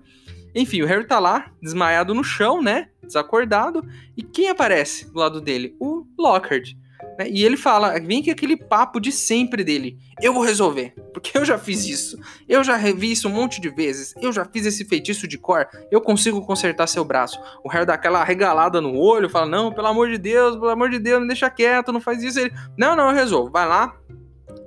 Enfim, 0.55 0.83
o 0.83 0.87
Harry 0.87 1.07
tá 1.07 1.19
lá, 1.19 1.53
desmaiado 1.63 2.15
no 2.15 2.25
chão, 2.25 2.61
né? 2.61 2.89
Desacordado. 3.03 3.85
E 4.17 4.23
quem 4.23 4.49
aparece 4.49 5.11
do 5.13 5.19
lado 5.19 5.41
dele? 5.41 5.77
O 5.79 6.05
Lockhart. 6.19 6.73
Né? 7.19 7.29
E 7.31 7.45
ele 7.45 7.57
fala, 7.57 7.99
vem 8.01 8.23
que 8.23 8.31
aquele 8.31 8.57
papo 8.57 9.01
de 9.01 9.13
sempre 9.13 9.63
dele. 9.65 9.99
Eu 10.21 10.33
vou 10.33 10.43
resolver, 10.43 10.95
porque 11.13 11.37
eu 11.37 11.45
já 11.45 11.59
fiz 11.59 11.87
isso. 11.87 12.19
Eu 12.49 12.63
já 12.63 12.77
revi 12.77 13.13
isso 13.13 13.29
um 13.29 13.33
monte 13.33 13.61
de 13.61 13.69
vezes. 13.69 14.15
Eu 14.21 14.33
já 14.33 14.45
fiz 14.45 14.67
esse 14.67 14.85
feitiço 14.85 15.27
de 15.27 15.39
cor. 15.39 15.67
Eu 15.91 16.01
consigo 16.01 16.45
consertar 16.45 16.87
seu 16.87 17.05
braço. 17.05 17.41
O 17.65 17.69
Harry 17.69 17.87
dá 17.87 17.95
aquela 17.95 18.23
regalada 18.25 18.81
no 18.81 18.97
olho, 18.97 19.29
fala: 19.29 19.47
Não, 19.47 19.73
pelo 19.73 19.87
amor 19.87 20.09
de 20.09 20.19
Deus, 20.19 20.55
pelo 20.57 20.69
amor 20.69 20.91
de 20.91 20.99
Deus, 20.99 21.21
me 21.21 21.27
deixa 21.27 21.49
quieto, 21.51 21.93
não 21.93 22.01
faz 22.01 22.23
isso. 22.23 22.39
Ele, 22.39 22.53
não, 22.77 22.95
não, 22.95 23.09
eu 23.09 23.15
resolvo. 23.15 23.51
Vai 23.51 23.67
lá, 23.67 23.95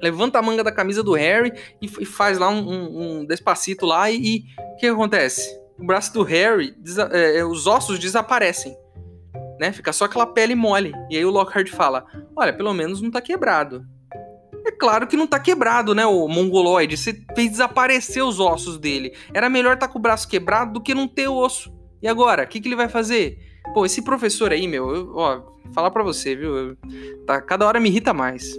levanta 0.01 0.39
a 0.39 0.41
manga 0.41 0.63
da 0.63 0.71
camisa 0.71 1.01
do 1.01 1.13
Harry 1.13 1.53
e, 1.81 1.85
e 2.00 2.05
faz 2.05 2.38
lá 2.38 2.50
um, 2.50 2.69
um, 2.69 3.01
um, 3.19 3.25
despacito 3.25 3.85
lá 3.85 4.12
e 4.12 4.43
o 4.59 4.75
que 4.77 4.88
acontece? 4.88 5.57
O 5.79 5.85
braço 5.85 6.13
do 6.13 6.23
Harry, 6.23 6.75
é, 7.12 7.39
é, 7.39 7.45
os 7.45 7.67
ossos 7.67 7.97
desaparecem, 7.97 8.75
né? 9.63 9.72
Fica 9.72 9.93
só 9.93 10.03
aquela 10.03 10.25
pele 10.25 10.55
mole. 10.55 10.91
E 11.10 11.15
aí 11.15 11.24
o 11.24 11.29
Lockhart 11.29 11.70
fala, 11.70 12.05
olha, 12.36 12.51
pelo 12.51 12.74
menos 12.74 13.01
não 13.01 13.10
tá 13.10 13.22
quebrado. 13.22 13.86
É 14.65 14.72
claro 14.72 15.08
que 15.08 15.15
não 15.15 15.25
tá 15.25 15.39
quebrado, 15.39 15.96
né, 15.96 16.05
o 16.05 16.27
mongoloide. 16.27 16.98
Você 16.98 17.24
fez 17.34 17.51
desaparecer 17.51 18.22
os 18.25 18.41
ossos 18.41 18.77
dele. 18.77 19.13
Era 19.34 19.50
melhor 19.50 19.77
tá 19.77 19.88
com 19.88 19.98
o 19.98 20.01
braço 20.01 20.27
quebrado 20.27 20.74
do 20.74 20.82
que 20.82 20.93
não 20.93 21.08
ter 21.08 21.29
osso. 21.29 21.74
E 22.01 22.10
agora, 22.10 22.43
o 22.43 22.48
que, 22.48 22.60
que 22.60 22.67
ele 22.67 22.75
vai 22.75 22.89
fazer? 22.89 23.38
Pô, 23.74 23.86
esse 23.86 24.01
professor 24.01 24.51
aí, 24.51 24.67
meu, 24.67 24.93
eu, 24.93 25.13
ó, 25.15 25.41
falar 25.74 25.91
pra 25.91 26.03
você, 26.03 26.36
viu? 26.36 26.77
Tá, 27.25 27.39
cada 27.41 27.65
hora 27.65 27.79
me 27.79 27.88
irrita 27.88 28.13
mais. 28.13 28.53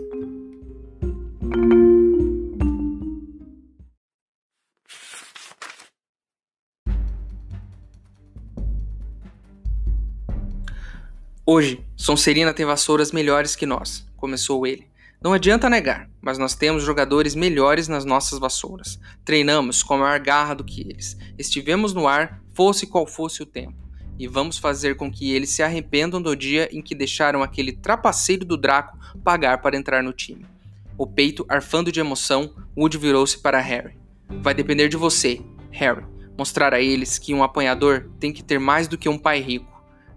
Hoje, 11.47 11.85
Sonserina 11.95 12.55
tem 12.55 12.65
vassouras 12.65 13.13
melhores 13.13 13.55
que 13.55 13.67
nós, 13.67 14.07
começou 14.17 14.67
ele. 14.67 14.87
Não 15.23 15.35
adianta 15.35 15.69
negar, 15.69 16.09
mas 16.23 16.39
nós 16.39 16.55
temos 16.55 16.83
jogadores 16.83 17.35
melhores 17.35 17.87
nas 17.87 18.07
nossas 18.07 18.39
vassouras. 18.39 18.99
Treinamos 19.27 19.83
com 19.83 19.99
maior 19.99 20.19
garra 20.21 20.55
do 20.55 20.65
que 20.65 20.81
eles. 20.81 21.19
Estivemos 21.39 21.93
no 21.93 22.09
ar, 22.09 22.43
fosse 22.55 22.87
qual 22.87 23.07
fosse 23.07 23.43
o 23.43 23.47
tempo. 23.47 23.77
e 24.19 24.29
vamos 24.29 24.59
fazer 24.59 24.97
com 24.97 25.11
que 25.11 25.33
eles 25.33 25.51
se 25.51 25.63
arrependam 25.63 26.23
do 26.23 26.37
dia 26.37 26.69
em 26.73 26.81
que 26.81 26.95
deixaram 26.95 27.43
aquele 27.43 27.73
trapaceiro 27.73 28.45
do 28.45 28.57
Draco 28.57 28.97
pagar 29.25 29.59
para 29.59 29.77
entrar 29.77 30.03
no 30.03 30.13
time. 30.13 30.47
O 30.97 31.07
peito 31.07 31.45
arfando 31.49 31.91
de 31.91 32.01
emoção, 32.01 32.55
Woody 32.77 32.97
virou-se 32.97 33.37
para 33.37 33.61
Harry. 33.61 33.99
Vai 34.41 34.55
depender 34.55 34.89
de 34.89 34.97
você, 34.97 35.41
Harry, 35.73 36.05
mostrar 36.39 36.73
a 36.73 36.81
eles 36.81 37.19
que 37.19 37.35
um 37.35 37.43
apanhador 37.43 38.09
tem 38.21 38.33
que 38.33 38.43
ter 38.43 38.61
mais 38.61 38.87
do 38.87 38.97
que 38.97 39.09
um 39.09 39.19
pai 39.19 39.41
rico. 39.41 39.74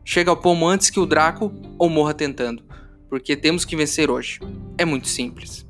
Chega 0.09 0.31
ao 0.31 0.37
pomo 0.37 0.65
antes 0.65 0.89
que 0.89 1.01
o 1.01 1.05
Draco 1.05 1.51
ou 1.77 1.89
morra 1.89 2.13
tentando, 2.13 2.63
porque 3.09 3.35
temos 3.35 3.65
que 3.65 3.75
vencer 3.75 4.09
hoje. 4.09 4.39
É 4.77 4.85
muito 4.85 5.05
simples. 5.05 5.67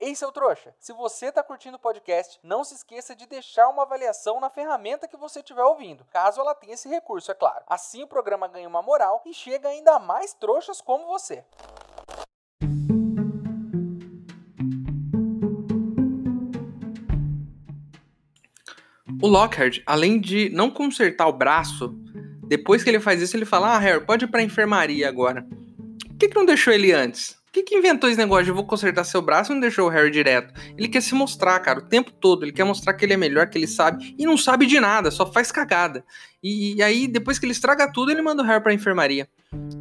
Ei, 0.00 0.14
seu 0.14 0.32
trouxa, 0.32 0.74
se 0.80 0.94
você 0.94 1.30
tá 1.30 1.42
curtindo 1.42 1.76
o 1.76 1.78
podcast, 1.78 2.40
não 2.42 2.64
se 2.64 2.74
esqueça 2.74 3.14
de 3.14 3.26
deixar 3.26 3.68
uma 3.68 3.82
avaliação 3.82 4.40
na 4.40 4.48
ferramenta 4.48 5.06
que 5.06 5.18
você 5.18 5.40
estiver 5.40 5.64
ouvindo, 5.64 6.06
caso 6.06 6.40
ela 6.40 6.54
tenha 6.54 6.72
esse 6.72 6.88
recurso, 6.88 7.30
é 7.30 7.34
claro. 7.34 7.62
Assim 7.66 8.02
o 8.02 8.08
programa 8.08 8.48
ganha 8.48 8.66
uma 8.66 8.80
moral 8.80 9.20
e 9.26 9.34
chega 9.34 9.68
ainda 9.68 9.96
a 9.96 9.98
mais 9.98 10.32
trouxas 10.32 10.80
como 10.80 11.06
você. 11.06 11.44
O 19.20 19.26
Lockhart, 19.26 19.80
além 19.84 20.20
de 20.20 20.48
não 20.50 20.70
consertar 20.70 21.26
o 21.26 21.32
braço, 21.32 21.94
depois 22.46 22.82
que 22.82 22.90
ele 22.90 23.00
faz 23.00 23.20
isso, 23.20 23.36
ele 23.36 23.44
fala: 23.44 23.74
Ah, 23.74 23.78
Harry, 23.78 24.04
pode 24.04 24.24
ir 24.24 24.28
pra 24.28 24.42
enfermaria 24.42 25.08
agora. 25.08 25.46
Por 26.06 26.16
que, 26.18 26.28
que 26.28 26.36
não 26.36 26.46
deixou 26.46 26.72
ele 26.72 26.92
antes? 26.92 27.38
que, 27.58 27.62
que 27.62 27.76
inventou 27.76 28.08
esse 28.08 28.18
negócio 28.18 28.44
de 28.44 28.52
vou 28.52 28.64
consertar 28.64 29.04
seu 29.04 29.22
braço 29.22 29.52
e 29.52 29.54
não 29.54 29.60
deixou 29.60 29.86
o 29.86 29.88
Harry 29.88 30.10
direto? 30.10 30.52
Ele 30.76 30.88
quer 30.88 31.00
se 31.00 31.14
mostrar, 31.14 31.58
cara, 31.60 31.78
o 31.78 31.82
tempo 31.82 32.12
todo. 32.12 32.44
Ele 32.44 32.52
quer 32.52 32.64
mostrar 32.64 32.94
que 32.94 33.04
ele 33.04 33.14
é 33.14 33.16
melhor, 33.16 33.48
que 33.48 33.58
ele 33.58 33.66
sabe. 33.66 34.14
E 34.18 34.24
não 34.24 34.36
sabe 34.36 34.66
de 34.66 34.78
nada, 34.78 35.10
só 35.10 35.30
faz 35.30 35.50
cagada. 35.50 36.04
E, 36.42 36.76
e 36.76 36.82
aí, 36.82 37.08
depois 37.08 37.38
que 37.38 37.46
ele 37.46 37.52
estraga 37.52 37.90
tudo, 37.90 38.10
ele 38.10 38.22
manda 38.22 38.42
o 38.42 38.46
Harry 38.46 38.62
pra 38.62 38.72
enfermaria. 38.72 39.28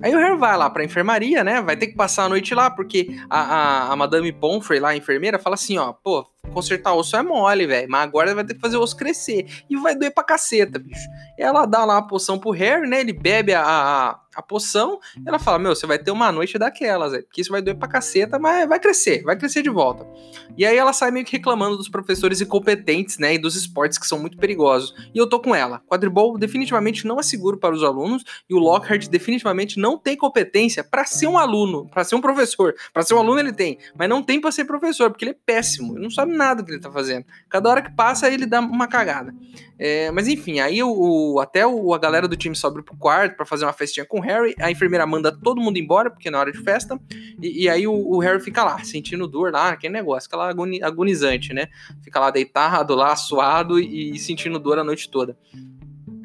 Aí 0.02 0.14
o 0.16 0.18
Harry 0.18 0.38
vai 0.38 0.58
lá 0.58 0.70
pra 0.70 0.84
enfermaria, 0.84 1.44
né? 1.44 1.62
Vai 1.62 1.76
ter 1.76 1.88
que 1.88 1.96
passar 1.96 2.26
a 2.26 2.30
noite 2.30 2.56
lá, 2.56 2.70
porque 2.72 3.16
a, 3.30 3.42
a, 3.42 3.94
a 3.94 3.96
Madame 3.96 4.32
Pomfrey 4.32 4.80
lá, 4.80 4.90
a 4.90 4.98
enfermeira, 4.98 5.38
fala 5.38 5.56
assim: 5.56 5.78
ó, 5.78 5.92
pô, 5.92 6.26
consertar 6.52 6.94
osso 6.94 7.16
é 7.16 7.24
mole, 7.24 7.66
velho. 7.66 7.88
Mas 7.90 8.04
agora 8.04 8.34
vai 8.34 8.44
ter 8.44 8.54
que 8.54 8.60
fazer 8.60 8.78
o 8.78 8.82
osso 8.82 8.96
crescer. 8.96 9.46
E 9.70 9.76
vai 9.78 9.96
doer 9.96 10.14
pra 10.14 10.24
caceta, 10.24 10.80
bicho. 10.80 11.08
Ela 11.38 11.66
dá 11.66 11.86
lá 11.86 11.98
a 11.98 12.02
poção 12.02 12.40
pro 12.40 12.52
Harry, 12.52 12.88
né? 12.88 13.00
Ele 13.00 13.14
bebe 13.14 13.54
a, 13.54 13.64
a, 13.64 14.20
a 14.36 14.42
poção. 14.42 15.00
ela 15.26 15.40
fala: 15.40 15.60
Meu, 15.60 15.76
você 15.76 15.88
vai 15.88 15.98
ter 15.98 16.12
uma 16.12 16.32
noite 16.32 16.58
daquelas, 16.58 17.12
véio, 17.12 17.24
porque 17.24 17.42
isso 17.42 17.52
vai 17.52 17.62
doer 17.62 17.76
pra 17.76 17.88
caceta, 17.88 18.38
mas 18.38 18.68
vai 18.68 18.80
crescer, 18.80 19.24
vai 19.24 19.36
crescer 19.36 19.62
de 19.62 19.70
volta. 19.70 20.06
E 20.58 20.66
aí 20.66 20.78
ela 20.78 20.94
sai 20.94 21.12
meio 21.12 21.26
que 21.26 21.34
reclamando 21.34 21.78
dos 21.78 21.90
professores 21.90 22.42
incompetentes, 22.42 23.18
né? 23.18 23.34
E 23.34 23.40
dos 23.40 23.56
esportes 23.56 23.98
que 23.98 24.08
são 24.08 24.20
muito 24.20 24.38
perigosos. 24.38 24.94
E 25.14 25.18
eu 25.18 25.28
tô 25.28 25.40
com 25.40 25.56
ela. 25.56 25.82
Quadribol 25.88 26.38
definitivamente 26.38 27.06
não 27.06 27.20
é 27.20 27.24
seguro 27.24 27.58
para 27.58 27.74
os 27.74 27.84
alunos. 27.84 28.24
E 28.50 28.54
o 28.54 28.60
Lockhart 28.60 29.08
definitivamente 29.08 29.80
não 29.80 29.98
tem 29.98 30.16
competência 30.16 30.84
para 30.84 31.06
ser 31.06 31.28
um 31.28 31.38
aluno, 31.38 31.88
para 31.90 32.04
ser 32.04 32.16
um 32.16 32.22
professor. 32.22 32.76
Para 32.94 33.04
ser 33.04 33.16
um 33.16 33.20
aluno 33.20 33.40
ele 33.40 33.54
tem, 33.54 33.78
mas 33.98 34.08
não 34.08 34.22
tem 34.22 34.40
para 34.40 34.52
ser 34.52 34.66
professor, 34.66 35.10
porque 35.10 35.26
ele 35.26 35.32
é 35.32 35.38
péssimo. 35.46 35.94
Ele 35.94 36.04
não 36.04 36.12
sabe 36.12 36.34
nada 36.38 36.64
que 36.64 36.72
ele 36.72 36.80
tá 36.80 36.92
fazendo. 36.92 37.26
Cada 37.50 37.70
hora 37.70 37.82
que 37.82 37.92
passa, 37.92 38.32
ele 38.32 38.46
dá 38.46 38.60
uma 38.60 38.88
cagada. 38.88 39.34
É, 39.80 40.10
mas 40.12 40.28
enfim, 40.28 40.60
aí 40.60 40.82
o, 40.82 40.90
o, 40.90 41.40
até 41.40 41.68
o, 41.68 41.94
a 41.94 42.00
galera 42.00 42.28
do 42.28 42.36
time 42.36 42.56
sobe 42.56 42.82
pro 42.82 42.96
quarto 42.96 43.36
para 43.36 43.46
fazer 43.46 43.66
uma 43.66 43.74
festinha 43.74 44.06
com 44.06 44.20
o 44.20 44.22
Harry. 44.22 44.56
A 44.60 44.72
enfermeira 44.72 45.06
manda 45.06 45.32
todo 45.32 45.60
mundo 45.60 45.78
embora, 45.78 46.10
porque 46.10 46.32
na 46.32 46.40
hora 46.40 46.52
de 46.52 46.60
festa. 46.60 47.00
E, 47.42 47.64
e 47.64 47.70
aí 47.70 47.88
o, 47.88 47.94
o, 47.94 48.20
Harry 48.20 48.40
fica 48.40 48.64
lá, 48.64 48.84
sentindo 48.84 49.28
dor 49.28 49.52
lá, 49.52 49.70
aquele 49.70 49.94
negócio, 49.94 50.28
aquela 50.28 50.50
agoni, 50.50 50.82
agonizante, 50.82 51.54
né? 51.54 51.68
Fica 52.04 52.20
lá 52.20 52.32
deitado, 52.32 52.96
lá, 52.96 53.16
suado 53.16 53.80
e, 53.80 54.16
e 54.16 54.20
sentindo 54.20 54.60
dor 54.60 54.80
a 54.80 54.84
noite 54.84 55.10
toda. 55.10 55.38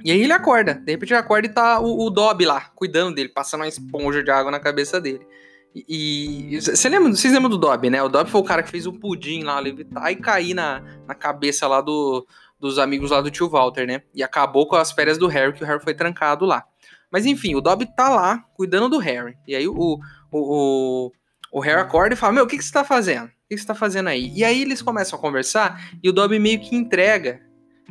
E 0.04 0.10
aí 0.10 0.20
ele 0.20 0.32
acorda. 0.32 0.74
De 0.74 0.92
repente 0.92 1.12
ele 1.12 1.20
acorda 1.20 1.46
e 1.46 1.50
tá 1.50 1.80
o, 1.80 2.06
o 2.06 2.10
Dobby 2.10 2.44
lá, 2.44 2.70
cuidando 2.74 3.14
dele, 3.14 3.28
passando 3.28 3.60
uma 3.60 3.68
esponja 3.68 4.22
de 4.22 4.30
água 4.30 4.50
na 4.50 4.60
cabeça 4.60 5.00
dele. 5.00 5.26
E 5.74 6.58
você 6.60 6.88
lembra, 6.88 7.10
vocês 7.10 7.32
lembram 7.32 7.48
do 7.48 7.56
Dobby, 7.56 7.88
né? 7.88 8.02
O 8.02 8.08
Dobby 8.08 8.30
foi 8.30 8.40
o 8.40 8.44
cara 8.44 8.62
que 8.62 8.70
fez 8.70 8.86
o 8.86 8.92
pudim 8.92 9.42
lá, 9.42 9.58
levitar 9.58 10.12
e 10.12 10.16
cair 10.16 10.52
na, 10.52 10.82
na 11.06 11.14
cabeça 11.14 11.66
lá 11.66 11.80
do, 11.80 12.26
dos 12.60 12.78
amigos 12.78 13.10
lá 13.10 13.20
do 13.22 13.30
tio 13.30 13.48
Walter, 13.48 13.86
né? 13.86 14.02
E 14.14 14.22
acabou 14.22 14.66
com 14.66 14.76
as 14.76 14.92
férias 14.92 15.16
do 15.16 15.26
Harry, 15.26 15.52
que 15.52 15.64
o 15.64 15.66
Harry 15.66 15.82
foi 15.82 15.94
trancado 15.94 16.44
lá. 16.44 16.64
Mas 17.10 17.26
enfim, 17.26 17.54
o 17.54 17.60
Dobby 17.60 17.86
tá 17.96 18.08
lá 18.08 18.38
cuidando 18.54 18.88
do 18.88 18.98
Harry. 18.98 19.34
E 19.46 19.54
aí 19.54 19.66
o, 19.66 19.74
o, 19.74 19.98
o, 20.30 21.12
o 21.52 21.60
Harry 21.60 21.80
acorda 21.80 22.14
e 22.14 22.18
fala: 22.18 22.34
Meu, 22.34 22.44
o 22.44 22.46
que, 22.46 22.56
que 22.56 22.64
você 22.64 22.72
tá 22.72 22.84
fazendo? 22.84 23.26
O 23.26 23.48
que, 23.48 23.54
que 23.54 23.58
você 23.58 23.66
tá 23.66 23.74
fazendo 23.74 24.08
aí? 24.08 24.30
E 24.34 24.44
aí 24.44 24.62
eles 24.62 24.80
começam 24.80 25.18
a 25.18 25.22
conversar 25.22 25.90
e 26.02 26.08
o 26.08 26.12
Dobby 26.12 26.38
meio 26.38 26.60
que 26.60 26.76
entrega, 26.76 27.40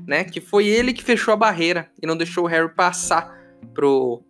né? 0.08 0.24
Que 0.24 0.40
foi 0.40 0.68
ele 0.68 0.94
que 0.94 1.04
fechou 1.04 1.34
a 1.34 1.38
barreira 1.38 1.92
e 2.02 2.08
não 2.08 2.16
deixou 2.16 2.46
o 2.46 2.48
Harry 2.48 2.74
passar 2.74 3.36
pro, 3.74 4.24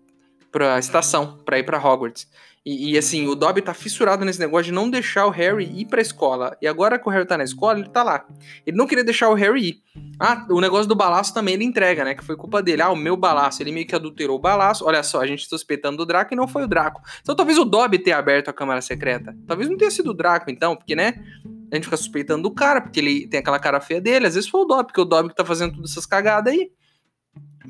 pra 0.51 0.79
estação, 0.79 1.37
pra 1.45 1.59
ir 1.59 1.63
pra 1.63 1.77
Hogwarts. 1.77 2.27
E, 2.63 2.91
e, 2.91 2.97
assim, 2.97 3.27
o 3.27 3.33
Dobby 3.33 3.61
tá 3.61 3.73
fissurado 3.73 4.23
nesse 4.23 4.39
negócio 4.39 4.65
de 4.65 4.71
não 4.71 4.87
deixar 4.87 5.25
o 5.25 5.31
Harry 5.31 5.65
ir 5.81 5.85
pra 5.85 5.99
escola. 5.99 6.55
E 6.61 6.67
agora 6.67 6.99
que 6.99 7.07
o 7.07 7.11
Harry 7.11 7.25
tá 7.25 7.35
na 7.35 7.43
escola, 7.43 7.79
ele 7.79 7.89
tá 7.89 8.03
lá. 8.03 8.23
Ele 8.65 8.77
não 8.77 8.85
queria 8.85 9.03
deixar 9.03 9.29
o 9.29 9.33
Harry 9.33 9.69
ir. 9.69 9.81
Ah, 10.19 10.45
o 10.47 10.61
negócio 10.61 10.87
do 10.87 10.95
balaço 10.95 11.33
também 11.33 11.55
ele 11.55 11.63
entrega, 11.63 12.03
né? 12.03 12.13
Que 12.13 12.23
foi 12.23 12.35
culpa 12.35 12.61
dele. 12.61 12.83
Ah, 12.83 12.91
o 12.91 12.95
meu 12.95 13.17
balaço. 13.17 13.63
Ele 13.63 13.71
meio 13.71 13.87
que 13.87 13.95
adulterou 13.95 14.37
o 14.37 14.39
balaço. 14.39 14.85
Olha 14.85 15.01
só, 15.01 15.21
a 15.21 15.25
gente 15.25 15.47
suspeitando 15.47 15.97
do 15.97 16.05
Draco 16.05 16.33
e 16.33 16.37
não 16.37 16.47
foi 16.47 16.63
o 16.63 16.67
Draco. 16.67 17.01
Então 17.21 17.35
talvez 17.35 17.57
o 17.57 17.65
Dobby 17.65 17.97
tenha 17.97 18.17
aberto 18.17 18.49
a 18.49 18.53
câmara 18.53 18.79
secreta. 18.79 19.35
Talvez 19.47 19.67
não 19.67 19.75
tenha 19.77 19.89
sido 19.89 20.11
o 20.11 20.13
Draco, 20.13 20.51
então, 20.51 20.75
porque, 20.75 20.95
né? 20.95 21.15
A 21.71 21.75
gente 21.75 21.85
fica 21.85 21.97
suspeitando 21.97 22.43
do 22.43 22.51
cara, 22.51 22.81
porque 22.81 22.99
ele 22.99 23.27
tem 23.27 23.39
aquela 23.39 23.57
cara 23.57 23.81
feia 23.81 23.99
dele. 23.99 24.27
Às 24.27 24.35
vezes 24.35 24.49
foi 24.49 24.61
o 24.61 24.65
Dobby, 24.65 24.85
porque 24.85 25.01
o 25.01 25.05
Dobby 25.05 25.29
que 25.29 25.35
tá 25.35 25.45
fazendo 25.45 25.73
todas 25.73 25.91
essas 25.91 26.05
cagadas 26.05 26.53
aí. 26.53 26.69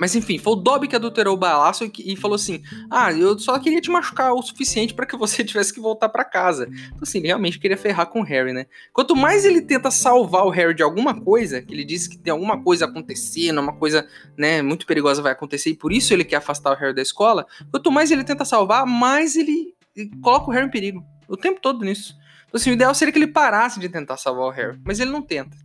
Mas 0.01 0.15
enfim, 0.15 0.39
foi 0.39 0.53
o 0.53 0.55
Dobby 0.55 0.87
que 0.87 0.95
adulterou 0.95 1.35
o 1.35 1.37
balaço 1.37 1.85
e, 1.85 2.13
e, 2.13 2.15
falou 2.15 2.33
assim: 2.33 2.63
Ah, 2.89 3.11
eu 3.11 3.37
só 3.37 3.59
queria 3.59 3.79
te 3.79 3.91
machucar 3.91 4.33
o 4.33 4.41
suficiente 4.41 4.95
para 4.95 5.05
que 5.05 5.15
você 5.15 5.43
tivesse 5.45 5.71
que 5.71 5.79
voltar 5.79 6.09
para 6.09 6.23
casa. 6.23 6.67
Então, 6.87 7.01
assim, 7.03 7.19
ele 7.19 7.27
realmente 7.27 7.59
queria 7.59 7.77
ferrar 7.77 8.07
com 8.07 8.21
o 8.21 8.23
Harry, 8.23 8.51
né? 8.51 8.65
Quanto 8.93 9.15
mais 9.15 9.45
ele 9.45 9.61
tenta 9.61 9.91
salvar 9.91 10.43
o 10.45 10.49
Harry 10.49 10.73
de 10.73 10.81
alguma 10.81 11.21
coisa, 11.21 11.61
que 11.61 11.71
ele 11.71 11.83
disse 11.83 12.09
que 12.09 12.17
tem 12.17 12.31
alguma 12.31 12.63
coisa 12.63 12.85
acontecendo, 12.85 13.61
uma 13.61 13.73
coisa, 13.73 14.07
né, 14.35 14.63
muito 14.63 14.87
perigosa 14.87 15.21
vai 15.21 15.33
acontecer, 15.33 15.69
e 15.69 15.75
por 15.75 15.91
isso 15.91 16.13
ele 16.13 16.23
quer 16.23 16.37
afastar 16.37 16.71
o 16.71 16.75
Harry 16.75 16.95
da 16.95 17.01
escola, 17.03 17.45
quanto 17.69 17.91
mais 17.91 18.09
ele 18.09 18.23
tenta 18.23 18.43
salvar, 18.43 18.87
mais 18.87 19.35
ele, 19.35 19.75
coloca 20.23 20.49
o 20.49 20.51
Harry 20.51 20.65
em 20.65 20.71
perigo. 20.71 21.03
O 21.27 21.37
tempo 21.37 21.61
todo 21.61 21.85
nisso. 21.85 22.15
Então, 22.47 22.59
assim, 22.59 22.71
o 22.71 22.73
ideal 22.73 22.95
seria 22.95 23.11
que 23.11 23.19
ele 23.19 23.27
parasse 23.27 23.79
de 23.79 23.87
tentar 23.87 24.17
salvar 24.17 24.47
o 24.47 24.49
Harry, 24.49 24.79
mas 24.83 24.99
ele 24.99 25.11
não 25.11 25.21
tenta. 25.21 25.55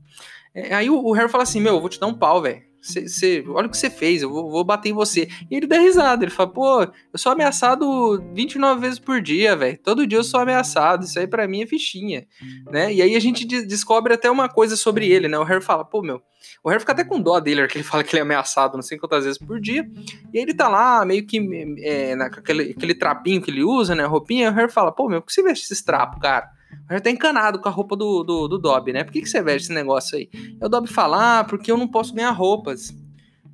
É, 0.54 0.74
aí 0.74 0.90
o, 0.90 0.98
o 0.98 1.12
Harry 1.12 1.30
fala 1.30 1.42
assim: 1.42 1.60
Meu, 1.60 1.74
eu 1.74 1.80
vou 1.80 1.88
te 1.88 1.98
dar 1.98 2.06
um 2.06 2.14
pau, 2.14 2.42
velho. 2.42 2.65
Cê, 2.86 3.44
olha 3.48 3.66
o 3.66 3.70
que 3.70 3.76
você 3.76 3.90
fez, 3.90 4.22
eu 4.22 4.30
vou, 4.30 4.50
vou, 4.50 4.64
bater 4.64 4.90
em 4.90 4.92
você. 4.92 5.28
E 5.50 5.56
ele 5.56 5.66
dá 5.66 5.78
risada, 5.78 6.24
ele 6.24 6.30
fala, 6.30 6.50
pô, 6.50 6.82
eu 6.82 7.18
sou 7.18 7.32
ameaçado 7.32 8.22
29 8.32 8.80
vezes 8.80 8.98
por 8.98 9.20
dia, 9.20 9.56
velho. 9.56 9.78
Todo 9.82 10.06
dia 10.06 10.18
eu 10.18 10.24
sou 10.24 10.40
ameaçado, 10.40 11.04
isso 11.04 11.18
aí 11.18 11.26
para 11.26 11.48
mim 11.48 11.62
é 11.62 11.66
fichinha, 11.66 12.26
né? 12.70 12.92
E 12.92 13.02
aí 13.02 13.16
a 13.16 13.20
gente 13.20 13.44
de 13.44 13.62
descobre 13.66 14.14
até 14.14 14.30
uma 14.30 14.48
coisa 14.48 14.76
sobre 14.76 15.08
ele, 15.08 15.26
né? 15.28 15.38
O 15.38 15.44
Harry 15.44 15.62
fala, 15.62 15.84
pô, 15.84 16.00
meu, 16.00 16.22
o 16.62 16.68
Harry 16.68 16.80
fica 16.80 16.92
até 16.92 17.04
com 17.04 17.20
dó 17.20 17.40
dele, 17.40 17.62
porque 17.62 17.78
ele 17.78 17.84
fala 17.84 18.04
que 18.04 18.14
ele 18.14 18.20
é 18.20 18.22
ameaçado 18.22 18.74
não 18.74 18.82
sei 18.82 18.98
quantas 18.98 19.24
vezes 19.24 19.38
por 19.38 19.60
dia. 19.60 19.84
E 20.32 20.38
aí 20.38 20.42
ele 20.44 20.54
tá 20.54 20.68
lá, 20.68 21.04
meio 21.04 21.26
que 21.26 21.40
é, 21.82 22.14
naquele 22.14 22.70
aquele 22.70 22.94
trapinho 22.94 23.42
que 23.42 23.50
ele 23.50 23.64
usa, 23.64 23.94
né? 23.94 24.04
Roupinha, 24.04 24.50
o 24.50 24.54
Harry 24.54 24.70
fala, 24.70 24.92
pô, 24.92 25.08
meu, 25.08 25.20
por 25.20 25.26
que 25.26 25.32
você 25.32 25.42
veste 25.42 25.64
esses 25.64 25.82
trapos, 25.82 26.20
cara? 26.20 26.55
Já 26.90 27.00
tá 27.00 27.10
encanado 27.10 27.60
com 27.60 27.68
a 27.68 27.72
roupa 27.72 27.96
do, 27.96 28.22
do, 28.22 28.48
do 28.48 28.58
Dobby, 28.58 28.92
né? 28.92 29.04
Por 29.04 29.12
que, 29.12 29.20
que 29.20 29.28
você 29.28 29.42
veste 29.42 29.66
esse 29.66 29.74
negócio 29.74 30.16
aí? 30.16 30.28
E 30.32 30.64
o 30.64 30.68
Dobby 30.68 30.88
fala, 30.88 31.40
ah, 31.40 31.44
porque 31.44 31.70
eu 31.70 31.76
não 31.76 31.88
posso 31.88 32.14
ganhar 32.14 32.30
roupas. 32.30 32.94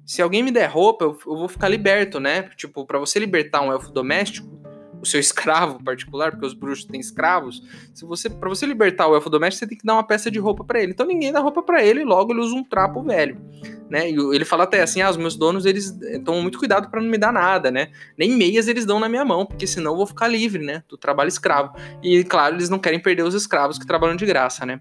Se 0.05 0.21
alguém 0.21 0.43
me 0.43 0.51
der 0.51 0.67
roupa, 0.67 1.05
eu, 1.05 1.19
eu 1.27 1.37
vou 1.37 1.49
ficar 1.49 1.69
liberto, 1.69 2.21
né? 2.21 2.43
Tipo, 2.57 2.85
para 2.85 2.99
você 2.99 3.19
libertar 3.19 3.63
um 3.63 3.73
elfo 3.73 3.91
doméstico, 3.93 4.62
o 5.03 5.07
seu 5.07 5.19
escravo 5.19 5.83
particular, 5.83 6.31
porque 6.31 6.47
os 6.47 6.55
bruxos 6.55 6.85
têm 6.85 7.01
escravos, 7.01 7.61
se 7.93 8.05
você 8.05 8.31
para 8.31 8.49
você 8.49 8.65
libertar 8.65 9.09
o 9.09 9.15
elfo 9.17 9.29
doméstico, 9.29 9.59
você 9.59 9.69
tem 9.69 9.77
que 9.77 9.85
dar 9.85 9.95
uma 9.95 10.07
peça 10.07 10.31
de 10.31 10.39
roupa 10.39 10.63
para 10.63 10.81
ele. 10.81 10.93
Então 10.93 11.05
ninguém 11.05 11.33
dá 11.33 11.41
roupa 11.41 11.61
para 11.61 11.85
ele, 11.85 12.05
logo 12.05 12.33
ele 12.33 12.41
usa 12.41 12.55
um 12.55 12.63
trapo 12.63 13.03
velho, 13.03 13.37
né? 13.91 14.09
E 14.09 14.15
ele 14.15 14.45
fala 14.45 14.63
até 14.63 14.81
assim: 14.81 15.03
"Ah, 15.03 15.11
os 15.11 15.17
meus 15.17 15.37
donos 15.37 15.67
eles 15.67 15.99
tomam 16.25 16.41
muito 16.41 16.57
cuidado 16.57 16.89
para 16.89 17.01
não 17.03 17.09
me 17.09 17.19
dar 17.19 17.33
nada, 17.33 17.69
né? 17.71 17.89
Nem 18.17 18.31
meias 18.31 18.69
eles 18.69 18.87
dão 18.87 19.01
na 19.01 19.09
minha 19.09 19.25
mão, 19.25 19.45
porque 19.45 19.67
senão 19.67 19.91
eu 19.91 19.97
vou 19.97 20.07
ficar 20.07 20.29
livre, 20.29 20.65
né, 20.65 20.85
do 20.89 20.97
trabalho 20.97 21.29
escravo". 21.29 21.75
E 22.01 22.23
claro, 22.23 22.55
eles 22.55 22.69
não 22.69 22.79
querem 22.79 23.01
perder 23.01 23.25
os 23.25 23.35
escravos 23.35 23.79
que 23.79 23.87
trabalham 23.87 24.15
de 24.15 24.25
graça, 24.25 24.65
né? 24.65 24.81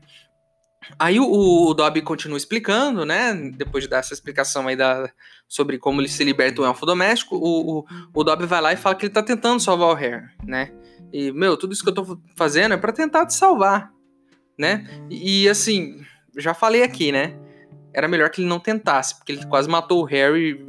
Aí 0.97 1.19
o, 1.19 1.25
o 1.25 1.73
Dobby 1.73 2.01
continua 2.01 2.37
explicando, 2.37 3.05
né? 3.05 3.33
Depois 3.55 3.83
de 3.83 3.89
dar 3.89 3.99
essa 3.99 4.13
explicação 4.13 4.67
aí 4.67 4.75
da, 4.75 5.11
sobre 5.47 5.77
como 5.77 6.01
ele 6.01 6.07
se 6.07 6.23
liberta 6.23 6.55
do 6.55 6.65
elfo 6.65 6.85
doméstico, 6.85 7.35
o, 7.35 7.79
o, 7.79 7.85
o 8.13 8.23
Dobby 8.23 8.45
vai 8.45 8.61
lá 8.61 8.73
e 8.73 8.77
fala 8.77 8.95
que 8.95 9.05
ele 9.05 9.13
tá 9.13 9.21
tentando 9.21 9.59
salvar 9.59 9.89
o 9.89 9.93
Harry, 9.93 10.25
né? 10.43 10.71
E, 11.13 11.31
meu, 11.31 11.57
tudo 11.57 11.73
isso 11.73 11.83
que 11.83 11.89
eu 11.89 11.93
tô 11.93 12.19
fazendo 12.35 12.73
é 12.73 12.77
para 12.77 12.91
tentar 12.93 13.25
te 13.25 13.33
salvar, 13.33 13.91
né? 14.57 14.87
E, 15.09 15.47
assim, 15.49 16.01
já 16.37 16.53
falei 16.53 16.83
aqui, 16.83 17.11
né? 17.11 17.37
Era 17.93 18.07
melhor 18.07 18.29
que 18.29 18.41
ele 18.41 18.47
não 18.47 18.59
tentasse, 18.59 19.15
porque 19.17 19.33
ele 19.33 19.45
quase 19.45 19.69
matou 19.69 20.01
o 20.01 20.05
Harry. 20.05 20.65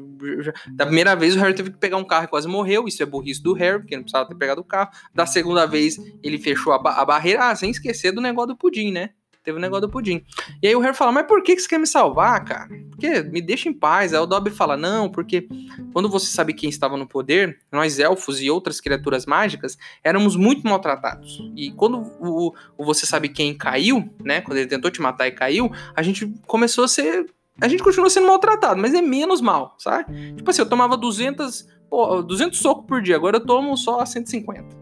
Da 0.72 0.84
primeira 0.84 1.14
vez, 1.14 1.36
o 1.36 1.38
Harry 1.38 1.54
teve 1.54 1.70
que 1.70 1.78
pegar 1.78 1.96
um 1.96 2.04
carro 2.04 2.24
e 2.24 2.28
quase 2.28 2.48
morreu. 2.48 2.86
Isso 2.86 3.02
é 3.02 3.06
burrice 3.06 3.42
do 3.42 3.52
Harry, 3.54 3.78
porque 3.78 3.96
não 3.96 4.02
precisava 4.02 4.28
ter 4.28 4.34
pegado 4.34 4.60
o 4.60 4.64
carro. 4.64 4.90
Da 5.14 5.26
segunda 5.26 5.66
vez, 5.66 5.96
ele 6.22 6.38
fechou 6.38 6.72
a, 6.72 6.78
ba 6.78 6.94
a 6.94 7.04
barreira. 7.04 7.50
Ah, 7.50 7.56
sem 7.56 7.70
esquecer 7.70 8.12
do 8.12 8.20
negócio 8.20 8.48
do 8.48 8.56
pudim, 8.56 8.90
né? 8.90 9.10
Teve 9.42 9.58
o 9.58 9.60
negócio 9.60 9.82
do 9.82 9.88
pudim. 9.88 10.24
E 10.62 10.68
aí 10.68 10.76
o 10.76 10.80
Harry 10.80 10.96
fala, 10.96 11.10
mas 11.10 11.26
por 11.26 11.42
que, 11.42 11.56
que 11.56 11.62
você 11.62 11.68
quer 11.68 11.78
me 11.78 11.86
salvar, 11.86 12.44
cara? 12.44 12.68
Porque 12.90 13.22
me 13.24 13.42
deixa 13.42 13.68
em 13.68 13.72
paz. 13.72 14.14
Aí 14.14 14.20
o 14.20 14.26
Dobby 14.26 14.50
fala, 14.50 14.76
não, 14.76 15.08
porque 15.08 15.48
quando 15.92 16.08
você 16.08 16.26
sabe 16.26 16.52
quem 16.52 16.70
estava 16.70 16.96
no 16.96 17.06
poder, 17.06 17.58
nós 17.70 17.98
elfos 17.98 18.40
e 18.40 18.48
outras 18.48 18.80
criaturas 18.80 19.26
mágicas 19.26 19.76
éramos 20.04 20.36
muito 20.36 20.66
maltratados. 20.66 21.40
E 21.56 21.72
quando 21.72 21.98
o, 22.20 22.54
o 22.78 22.84
você 22.84 23.04
sabe 23.04 23.28
quem 23.28 23.52
caiu, 23.52 24.08
né? 24.22 24.40
Quando 24.40 24.58
ele 24.58 24.68
tentou 24.68 24.90
te 24.90 25.02
matar 25.02 25.26
e 25.26 25.32
caiu, 25.32 25.70
a 25.94 26.02
gente 26.02 26.32
começou 26.46 26.84
a 26.84 26.88
ser 26.88 27.26
a 27.60 27.68
gente 27.68 27.82
continua 27.82 28.08
sendo 28.08 28.26
maltratado, 28.26 28.80
mas 28.80 28.94
é 28.94 29.02
menos 29.02 29.40
mal, 29.40 29.76
sabe? 29.78 30.34
Tipo 30.34 30.50
assim, 30.50 30.62
eu 30.62 30.68
tomava 30.68 30.96
200, 30.96 31.68
pô, 31.88 32.22
200 32.22 32.58
socos 32.58 32.86
por 32.86 33.02
dia, 33.02 33.14
agora 33.14 33.36
eu 33.36 33.44
tomo 33.44 33.76
só 33.76 34.04
150. 34.04 34.81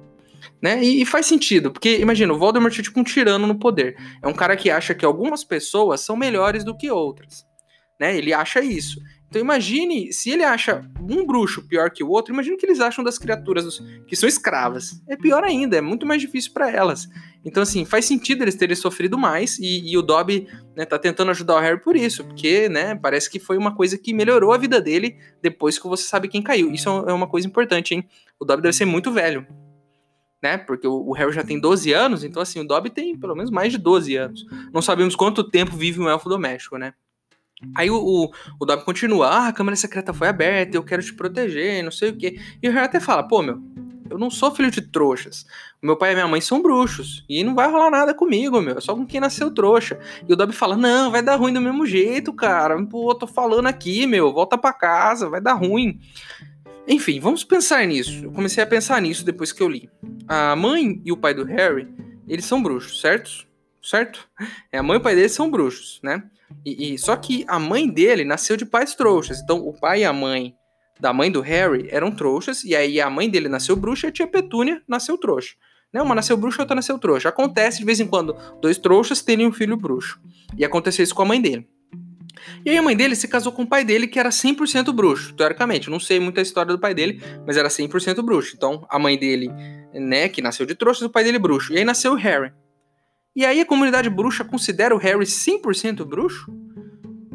Né? 0.62 0.83
E, 0.83 1.03
e, 1.03 1.07
faz 1.07 1.27
sentido, 1.27 1.70
porque 1.70 1.99
imagina, 1.99 2.33
o 2.33 2.38
Voldemort 2.38 2.79
é 2.79 2.83
tipo 2.83 3.01
um 3.01 3.05
tirano 3.05 3.46
no 3.46 3.59
poder. 3.59 3.96
É 4.23 4.29
um 4.29 4.33
cara 4.33 4.57
que 4.57 4.70
acha 4.70 4.94
que 4.94 5.05
algumas 5.05 5.42
pessoas 5.42 6.03
são 6.03 6.16
melhores 6.16 6.62
do 6.64 6.77
que 6.77 6.90
outras. 6.90 7.46
Né? 7.99 8.16
Ele 8.16 8.33
acha 8.33 8.61
isso. 8.61 9.01
Então 9.31 9.40
imagine, 9.40 10.12
se 10.12 10.29
ele 10.29 10.42
acha 10.42 10.85
um 11.01 11.25
bruxo 11.25 11.62
pior 11.68 11.88
que 11.90 12.03
o 12.03 12.09
outro, 12.09 12.35
imagine 12.35 12.57
o 12.57 12.59
que 12.59 12.66
eles 12.66 12.81
acham 12.81 13.05
das 13.05 13.16
criaturas 13.16 13.81
que 14.09 14.16
são 14.16 14.29
escravas. 14.29 15.01
É 15.09 15.16
pior 15.16 15.44
ainda, 15.44 15.77
é 15.77 15.81
muito 15.81 16.05
mais 16.05 16.20
difícil 16.20 16.53
para 16.53 16.68
elas. 16.68 17.07
Então, 17.44 17.62
assim, 17.62 17.85
faz 17.85 18.05
sentido 18.07 18.42
eles 18.42 18.57
terem 18.57 18.75
sofrido 18.75 19.16
mais 19.16 19.57
e, 19.61 19.88
e 19.88 19.96
o 19.96 20.03
Dobby 20.03 20.49
né, 20.77 20.85
tá 20.85 20.99
tentando 20.99 21.31
ajudar 21.31 21.57
o 21.57 21.61
Harry 21.61 21.81
por 21.81 21.94
isso, 21.94 22.25
porque, 22.25 22.68
né, 22.68 22.96
parece 22.96 23.31
que 23.31 23.38
foi 23.38 23.57
uma 23.57 23.75
coisa 23.75 23.96
que 23.96 24.12
melhorou 24.12 24.53
a 24.53 24.59
vida 24.59 24.81
dele 24.81 25.16
depois 25.40 25.79
que 25.79 25.87
você 25.87 26.03
sabe 26.03 26.27
quem 26.27 26.42
caiu. 26.42 26.73
Isso 26.73 26.88
é 26.88 27.12
uma 27.12 27.29
coisa 27.29 27.46
importante, 27.46 27.94
hein? 27.94 28.05
O 28.38 28.44
Dobby 28.44 28.62
deve 28.62 28.75
ser 28.75 28.85
muito 28.85 29.12
velho, 29.12 29.46
né? 30.42 30.59
Porque 30.59 30.87
o, 30.87 31.12
Harry 31.12 31.33
já 31.33 31.44
tem 31.44 31.59
12 31.59 31.92
anos, 31.92 32.24
então, 32.24 32.40
assim, 32.40 32.61
o 32.61 32.66
Dobby 32.66 32.90
tem 32.90 33.16
pelo 33.16 33.35
menos 33.35 33.50
mais 33.50 33.72
de 33.72 33.79
12 33.79 34.16
anos. 34.16 34.46
Não 34.72 34.83
sabemos 34.83 35.14
quanto 35.14 35.44
tempo 35.44 35.76
vive 35.76 36.00
um 36.00 36.09
elfo 36.09 36.29
doméstico, 36.29 36.76
né? 36.79 36.94
Aí 37.76 37.90
o, 37.90 37.96
o, 37.96 38.31
o 38.59 38.64
Dobby 38.64 38.85
continua, 38.85 39.29
ah, 39.29 39.48
a 39.48 39.53
câmera 39.53 39.76
secreta 39.76 40.14
foi 40.14 40.29
aberta, 40.29 40.76
eu 40.76 40.83
quero 40.83 41.03
te 41.03 41.12
proteger, 41.12 41.85
não 41.85 41.90
sei 41.90 42.11
o 42.11 42.16
quê. 42.16 42.40
E 42.62 42.68
o 42.68 42.72
Harry 42.72 42.87
até 42.87 42.98
fala, 42.98 43.22
pô, 43.22 43.42
meu, 43.42 43.61
eu 44.11 44.18
não 44.18 44.29
sou 44.29 44.50
filho 44.50 44.70
de 44.70 44.81
trouxas. 44.81 45.46
Meu 45.81 45.96
pai 45.96 46.12
e 46.12 46.14
minha 46.14 46.26
mãe 46.26 46.40
são 46.40 46.61
bruxos. 46.61 47.24
E 47.29 47.44
não 47.44 47.55
vai 47.55 47.70
rolar 47.70 47.90
nada 47.90 48.12
comigo, 48.12 48.61
meu. 48.61 48.79
É 48.79 48.81
só 48.81 48.94
com 48.94 49.07
quem 49.07 49.20
nasceu 49.20 49.53
trouxa. 49.53 49.98
E 50.29 50.33
o 50.33 50.37
Dobby 50.37 50.53
fala, 50.53 50.76
não, 50.76 51.11
vai 51.11 51.22
dar 51.22 51.37
ruim 51.37 51.53
do 51.53 51.61
mesmo 51.61 51.87
jeito, 51.87 52.33
cara. 52.33 52.83
Pô, 52.87 53.14
tô 53.14 53.26
falando 53.26 53.66
aqui, 53.66 54.07
meu. 54.07 54.33
Volta 54.33 54.59
para 54.59 54.72
casa, 54.72 55.29
vai 55.29 55.40
dar 55.40 55.55
ruim. 55.55 56.00
Enfim, 56.87 57.21
vamos 57.21 57.45
pensar 57.45 57.87
nisso. 57.87 58.25
Eu 58.25 58.33
comecei 58.33 58.62
a 58.62 58.66
pensar 58.66 59.01
nisso 59.01 59.25
depois 59.25 59.53
que 59.53 59.62
eu 59.62 59.69
li. 59.69 59.88
A 60.27 60.57
mãe 60.57 61.01
e 61.05 61.12
o 61.12 61.16
pai 61.16 61.35
do 61.35 61.45
Harry, 61.45 61.88
eles 62.27 62.45
são 62.45 62.62
bruxos, 62.62 63.01
certo? 63.01 63.47
Certo? 63.83 64.29
É, 64.73 64.79
a 64.79 64.83
mãe 64.83 64.97
e 64.97 65.01
o 65.01 65.03
pai 65.03 65.14
dele 65.14 65.29
são 65.29 65.51
bruxos, 65.51 66.01
né? 66.03 66.23
E, 66.64 66.95
e, 66.95 66.99
só 66.99 67.16
que 67.16 67.45
a 67.47 67.59
mãe 67.59 67.88
dele 67.88 68.25
nasceu 68.25 68.57
de 68.57 68.66
pais 68.66 68.95
trouxas. 68.95 69.40
Então, 69.40 69.59
o 69.66 69.73
pai 69.73 70.01
e 70.01 70.05
a 70.05 70.12
mãe 70.12 70.55
da 70.99 71.12
mãe 71.12 71.31
do 71.31 71.40
Harry 71.40 71.88
eram 71.90 72.11
trouxas, 72.11 72.62
e 72.64 72.77
aí 72.77 73.01
a 73.01 73.09
mãe 73.09 73.31
dele 73.31 73.49
nasceu 73.49 73.75
bruxa 73.75 74.07
e 74.07 74.11
a 74.11 74.12
tia 74.12 74.27
Petúnia 74.27 74.83
nasceu 74.87 75.16
trouxa. 75.16 75.55
Né? 75.93 76.03
Uma 76.03 76.14
nasceu 76.14 76.37
bruxa 76.37 76.62
outra 76.62 76.75
nasceu 76.75 76.99
trouxa. 76.99 77.29
Acontece 77.29 77.79
de 77.79 77.85
vez 77.85 78.01
em 78.01 78.07
quando 78.07 78.37
dois 78.61 78.79
trouxas 78.79 79.23
terem 79.23 79.47
um 79.47 79.53
filho 79.53 79.77
bruxo. 79.77 80.21
E 80.57 80.64
aconteceu 80.64 81.03
isso 81.03 81.14
com 81.14 81.23
a 81.23 81.27
mãe 81.27 81.40
dele. 81.40 81.69
E 82.64 82.70
aí 82.70 82.79
a 82.79 82.83
mãe 82.83 82.96
dele 82.96 83.14
se 83.14 83.29
casou 83.29 83.53
com 83.53 83.62
o 83.62 83.66
pai 83.66 83.85
dele, 83.85 84.07
que 84.07 84.18
era 84.18 84.31
100% 84.31 84.92
bruxo, 84.92 85.35
teoricamente. 85.35 85.88
Eu 85.88 85.92
não 85.92 86.00
sei 86.00 86.20
muita 86.20 86.40
história 86.40 86.72
do 86.72 86.79
pai 86.79 86.94
dele, 86.94 87.22
mas 87.46 87.57
era 87.57 87.68
100% 87.68 88.22
bruxo. 88.22 88.55
Então, 88.57 88.87
a 88.88 88.98
mãe 88.98 89.18
dele, 89.18 89.50
né, 89.94 90.29
que 90.29 90.42
nasceu 90.42 90.66
de 90.66 90.74
trouxas, 90.74 91.03
o 91.03 91.11
pai 91.11 91.24
dele 91.24 91.38
bruxo. 91.38 91.72
E 91.72 91.79
aí 91.79 91.85
nasceu 91.85 92.12
o 92.12 92.16
Harry. 92.16 92.53
E 93.35 93.44
aí 93.44 93.61
a 93.61 93.66
comunidade 93.66 94.11
bruxa 94.11 94.44
considera 94.44 94.94
o 94.94 94.98
Harry 94.98 95.24
100% 95.24 96.05
bruxo? 96.05 96.53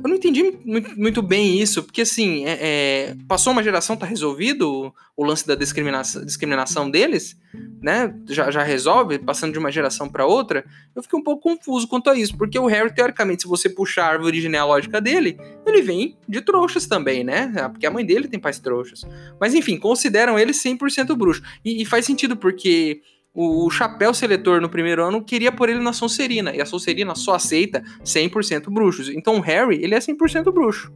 Eu 0.05 0.09
não 0.09 0.17
entendi 0.17 0.55
muito, 0.63 0.99
muito 0.99 1.21
bem 1.23 1.59
isso, 1.59 1.81
porque 1.81 2.01
assim, 2.01 2.45
é, 2.45 2.59
é, 2.61 3.15
passou 3.27 3.51
uma 3.51 3.63
geração, 3.63 3.97
tá 3.97 4.05
resolvido 4.05 4.93
o, 5.17 5.25
lance 5.25 5.47
da 5.47 5.55
discriminação, 5.55 6.23
discriminação 6.23 6.91
deles, 6.91 7.35
né? 7.81 8.13
Já, 8.29 8.51
já 8.51 8.61
resolve, 8.61 9.17
passando 9.17 9.53
de 9.53 9.57
uma 9.57 9.71
geração 9.71 10.07
para 10.07 10.23
outra. 10.23 10.63
Eu 10.95 11.01
fiquei 11.01 11.17
um 11.17 11.23
pouco 11.23 11.41
confuso 11.41 11.87
quanto 11.87 12.11
a 12.11 12.15
isso, 12.15 12.37
porque 12.37 12.59
o 12.59 12.67
Harry, 12.67 12.93
teoricamente, 12.93 13.41
se 13.41 13.47
você 13.47 13.67
puxar 13.67 14.05
a 14.05 14.09
árvore 14.09 14.39
genealógica 14.39 15.01
dele, 15.01 15.39
ele 15.65 15.81
vem 15.81 16.15
de 16.29 16.39
trouxas 16.39 16.85
também, 16.85 17.23
né? 17.23 17.51
Ah, 17.55 17.69
porque 17.69 17.87
a 17.87 17.91
mãe 17.91 18.05
dele 18.05 18.27
tem 18.27 18.39
pais 18.39 18.59
trouxas. 18.59 19.07
Mas 19.41 19.55
enfim, 19.55 19.75
consideram 19.75 20.37
ele 20.37 20.51
100% 20.51 21.15
bruxo. 21.15 21.41
E, 21.65 21.81
e 21.81 21.85
faz 21.85 22.05
sentido, 22.05 22.37
porque 22.37 23.01
o, 23.35 23.69
chapéu 23.69 24.13
seletor 24.13 24.61
no 24.61 24.69
primeiro 24.69 25.03
ano 25.03 25.21
queria 25.21 25.51
pôr 25.51 25.69
ele 25.69 25.81
na 25.81 25.91
Sonserina, 25.91 26.55
e 26.55 26.61
a 26.61 26.65
Sonserina 26.65 27.13
só 27.15 27.35
aceita 27.35 27.83
100% 28.03 28.71
bruxos. 28.71 29.09
Então 29.09 29.35
o 29.35 29.41
Harry, 29.41 29.83
ele 29.83 29.93
é 29.93 29.99
100% 29.99 30.51
bruxo, 30.53 30.91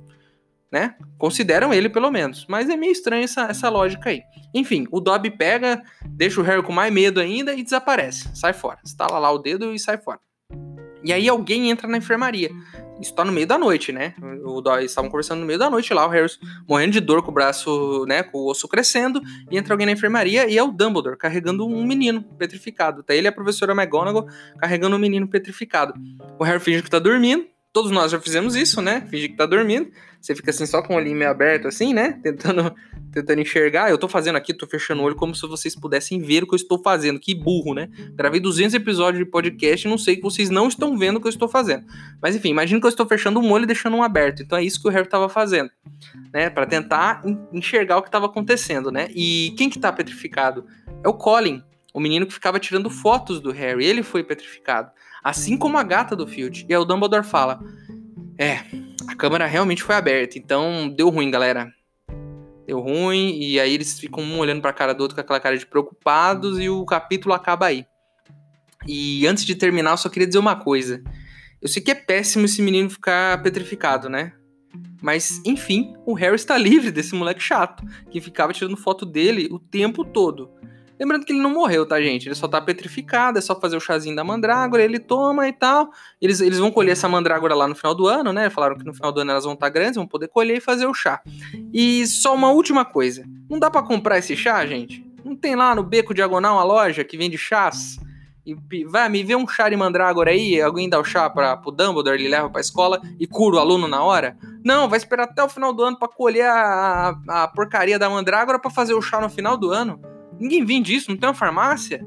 né? 0.71 0.95
Consideram 1.17 1.73
ele 1.73 1.89
pelo 1.89 2.09
menos. 2.09 2.45
Mas 2.47 2.69
é 2.69 2.77
meio 2.77 2.91
estranho 2.91 3.25
essa, 3.25 3.41
essa 3.43 3.69
lógica 3.69 4.09
aí. 4.09 4.21
Enfim, 4.53 4.87
o 4.91 5.01
Dobby 5.01 5.29
pega, 5.29 5.83
deixa 6.05 6.39
o 6.39 6.43
Harry 6.43 6.63
com 6.63 6.71
mais 6.71 6.93
medo 6.93 7.19
ainda 7.19 7.53
e 7.53 7.63
desaparece. 7.63 8.29
Sai 8.33 8.53
fora. 8.53 8.79
Estala 8.85 9.19
lá 9.19 9.29
o 9.31 9.37
dedo 9.37 9.73
e 9.73 9.79
sai 9.79 9.97
fora. 9.97 10.19
E 11.03 11.13
aí 11.13 11.27
alguém 11.29 11.69
entra 11.69 11.87
na 11.87 11.97
enfermaria. 11.97 12.49
Isso 12.99 13.13
tá 13.13 13.23
no 13.23 13.31
meio 13.31 13.47
da 13.47 13.57
noite, 13.57 13.91
né? 13.91 14.13
O 14.43 14.61
eles 14.77 14.91
estavam 14.91 15.09
conversando 15.09 15.39
no 15.39 15.45
meio 15.45 15.57
da 15.57 15.69
noite 15.69 15.93
lá, 15.93 16.05
o 16.05 16.09
Harry 16.09 16.29
morrendo 16.67 16.91
de 16.91 16.99
dor 16.99 17.23
com 17.23 17.31
o 17.31 17.33
braço, 17.33 18.05
né, 18.05 18.23
com 18.23 18.39
o 18.39 18.49
osso 18.49 18.67
crescendo, 18.67 19.21
e 19.49 19.57
entra 19.57 19.73
alguém 19.73 19.85
na 19.85 19.93
enfermaria 19.93 20.49
e 20.49 20.57
é 20.57 20.63
o 20.63 20.71
Dumbledore 20.71 21.17
carregando 21.17 21.65
um 21.65 21.85
menino 21.85 22.21
petrificado. 22.21 23.01
Tá 23.01 23.15
ele 23.15 23.27
e 23.27 23.29
a 23.29 23.31
professora 23.31 23.71
McGonagall 23.71 24.27
carregando 24.57 24.97
um 24.97 24.99
menino 24.99 25.27
petrificado. 25.27 25.93
O 26.37 26.43
Harry 26.43 26.59
finge 26.59 26.83
que 26.83 26.89
tá 26.89 26.99
dormindo, 26.99 27.47
todos 27.71 27.91
nós 27.91 28.11
já 28.11 28.19
fizemos 28.19 28.55
isso, 28.55 28.81
né? 28.81 29.05
Finge 29.09 29.29
que 29.29 29.35
tá 29.35 29.45
dormindo. 29.45 29.89
Você 30.21 30.35
fica 30.35 30.49
assim 30.51 30.65
só 30.65 30.81
com 30.81 30.93
o 30.93 30.97
olhinho 30.97 31.15
meio 31.15 31.31
aberto 31.31 31.67
assim, 31.67 31.93
né? 31.93 32.19
Tentando 32.21 32.73
tentando 33.11 33.41
enxergar. 33.41 33.89
Eu 33.89 33.97
tô 33.97 34.07
fazendo 34.07 34.35
aqui, 34.35 34.53
tô 34.53 34.67
fechando 34.67 35.01
o 35.01 35.05
olho 35.05 35.15
como 35.15 35.33
se 35.33 35.47
vocês 35.47 35.75
pudessem 35.75 36.21
ver 36.21 36.43
o 36.43 36.47
que 36.47 36.53
eu 36.53 36.57
estou 36.57 36.81
fazendo. 36.81 37.19
Que 37.19 37.33
burro, 37.33 37.73
né? 37.73 37.89
Gravei 38.13 38.39
200 38.39 38.73
episódios 38.75 39.23
de 39.23 39.29
podcast 39.29 39.87
e 39.87 39.89
não 39.89 39.97
sei 39.97 40.15
que 40.15 40.21
vocês 40.21 40.49
não 40.49 40.67
estão 40.67 40.97
vendo 40.97 41.17
o 41.17 41.21
que 41.21 41.27
eu 41.27 41.31
estou 41.31 41.47
fazendo. 41.47 41.85
Mas 42.21 42.35
enfim, 42.35 42.49
imagina 42.49 42.79
que 42.79 42.85
eu 42.85 42.89
estou 42.89 43.05
fechando 43.05 43.39
um 43.39 43.51
olho 43.51 43.63
e 43.63 43.67
deixando 43.67 43.95
um 43.95 44.03
aberto. 44.03 44.43
Então 44.43 44.57
é 44.57 44.63
isso 44.63 44.81
que 44.81 44.87
o 44.87 44.91
Harry 44.91 45.05
estava 45.05 45.29
fazendo, 45.29 45.71
né? 46.33 46.49
Para 46.49 46.65
tentar 46.65 47.23
enxergar 47.53 47.97
o 47.97 48.01
que 48.01 48.09
estava 48.09 48.25
acontecendo, 48.25 48.91
né? 48.91 49.09
E 49.15 49.53
quem 49.57 49.69
que 49.69 49.79
tá 49.79 49.91
petrificado? 49.91 50.65
É 51.03 51.07
o 51.07 51.13
Colin, 51.13 51.63
o 51.93 51.99
menino 51.99 52.25
que 52.25 52.33
ficava 52.33 52.59
tirando 52.59 52.89
fotos 52.89 53.39
do 53.39 53.51
Harry. 53.51 53.85
Ele 53.85 54.03
foi 54.03 54.23
petrificado, 54.23 54.91
assim 55.23 55.57
como 55.57 55.77
a 55.77 55.83
gata 55.83 56.15
do 56.15 56.27
Field. 56.27 56.65
E 56.67 56.73
aí 56.73 56.79
o 56.79 56.85
Dumbledore 56.85 57.25
fala: 57.25 57.59
"É, 58.37 58.59
a 59.07 59.15
câmera 59.15 59.45
realmente 59.45 59.83
foi 59.83 59.95
aberta, 59.95 60.37
então 60.37 60.89
deu 60.89 61.09
ruim, 61.09 61.31
galera 61.31 61.73
deu 62.69 62.79
ruim, 62.79 63.35
e 63.41 63.59
aí 63.59 63.73
eles 63.73 63.99
ficam 63.99 64.23
um 64.23 64.37
olhando 64.37 64.61
pra 64.61 64.71
cara 64.71 64.93
do 64.93 65.01
outro 65.01 65.15
com 65.15 65.21
aquela 65.21 65.39
cara 65.39 65.57
de 65.57 65.65
preocupados, 65.65 66.59
e 66.59 66.69
o 66.69 66.85
capítulo 66.85 67.33
acaba 67.33 67.65
aí. 67.65 67.83
E 68.87 69.25
antes 69.25 69.43
de 69.43 69.55
terminar, 69.55 69.91
eu 69.91 69.97
só 69.97 70.07
queria 70.07 70.27
dizer 70.27 70.37
uma 70.37 70.55
coisa. 70.55 71.03
Eu 71.59 71.67
sei 71.67 71.81
que 71.81 71.89
é 71.89 71.95
péssimo 71.95 72.45
esse 72.45 72.61
menino 72.61 72.89
ficar 72.89 73.41
petrificado, 73.41 74.07
né? 74.07 74.33
Mas, 75.01 75.41
enfim, 75.45 75.93
o 76.05 76.13
Harry 76.13 76.35
está 76.35 76.57
livre 76.57 76.91
desse 76.91 77.15
moleque 77.15 77.41
chato, 77.41 77.83
que 78.11 78.21
ficava 78.21 78.53
tirando 78.53 78.77
foto 78.77 79.03
dele 79.03 79.47
o 79.51 79.57
tempo 79.57 80.05
todo. 80.05 80.51
Lembrando 80.99 81.25
que 81.25 81.31
ele 81.31 81.41
não 81.41 81.51
morreu, 81.51 81.85
tá, 81.85 82.01
gente? 82.01 82.27
Ele 82.27 82.35
só 82.35 82.47
tá 82.47 82.59
petrificado, 82.59 83.37
é 83.37 83.41
só 83.41 83.57
fazer 83.57 83.77
o 83.77 83.79
chazinho 83.79 84.15
da 84.15 84.23
mandrágora, 84.23 84.83
ele 84.83 84.99
toma 84.99 85.47
e 85.47 85.53
tal. 85.53 85.91
Eles, 86.21 86.41
eles 86.41 86.59
vão 86.59 86.69
colher 86.69 86.91
essa 86.91 87.07
mandrágora 87.07 87.55
lá 87.55 87.67
no 87.67 87.75
final 87.75 87.95
do 87.95 88.05
ano, 88.05 88.33
né? 88.33 88.49
Falaram 88.49 88.77
que 88.77 88.83
no 88.83 88.93
final 88.93 89.11
do 89.11 89.21
ano 89.21 89.31
elas 89.31 89.45
vão 89.45 89.53
estar 89.53 89.67
tá 89.67 89.69
grandes, 89.69 89.95
vão 89.95 90.05
poder 90.05 90.27
colher 90.27 90.57
e 90.57 90.61
fazer 90.61 90.85
o 90.85 90.93
chá. 90.93 91.21
E 91.73 92.05
só 92.05 92.35
uma 92.35 92.51
última 92.51 92.83
coisa: 92.83 93.23
não 93.49 93.57
dá 93.57 93.71
para 93.71 93.81
comprar 93.81 94.17
esse 94.17 94.35
chá, 94.35 94.65
gente? 94.65 95.05
Não 95.23 95.35
tem 95.35 95.55
lá 95.55 95.73
no 95.73 95.83
Beco 95.83 96.13
Diagonal 96.13 96.55
uma 96.55 96.63
loja 96.63 97.03
que 97.03 97.17
vende 97.17 97.37
chás? 97.37 97.97
E 98.45 98.83
vai, 98.85 99.07
me 99.09 99.23
vê 99.23 99.35
um 99.35 99.47
chá 99.47 99.69
de 99.69 99.75
mandrágora 99.75 100.31
aí, 100.31 100.59
alguém 100.59 100.89
dá 100.89 100.99
o 100.99 101.03
chá 101.03 101.29
para 101.29 101.55
pro 101.55 101.71
Dumbledore, 101.71 102.19
ele 102.19 102.27
leva 102.27 102.49
pra 102.49 102.59
escola 102.59 102.99
e 103.19 103.27
cura 103.27 103.57
o 103.57 103.59
aluno 103.59 103.87
na 103.87 104.01
hora? 104.03 104.35
Não, 104.65 104.89
vai 104.89 104.97
esperar 104.97 105.25
até 105.25 105.43
o 105.43 105.49
final 105.49 105.71
do 105.71 105.83
ano 105.83 105.99
para 105.99 106.07
colher 106.07 106.49
a, 106.49 107.15
a 107.27 107.47
porcaria 107.47 107.99
da 107.99 108.09
mandrágora 108.09 108.57
para 108.57 108.71
fazer 108.71 108.93
o 108.93 109.01
chá 109.01 109.21
no 109.21 109.29
final 109.29 109.55
do 109.55 109.71
ano. 109.71 110.01
Ninguém 110.39 110.65
vende 110.65 110.95
isso, 110.95 111.09
não 111.09 111.17
tem 111.17 111.27
uma 111.27 111.35
farmácia. 111.35 112.05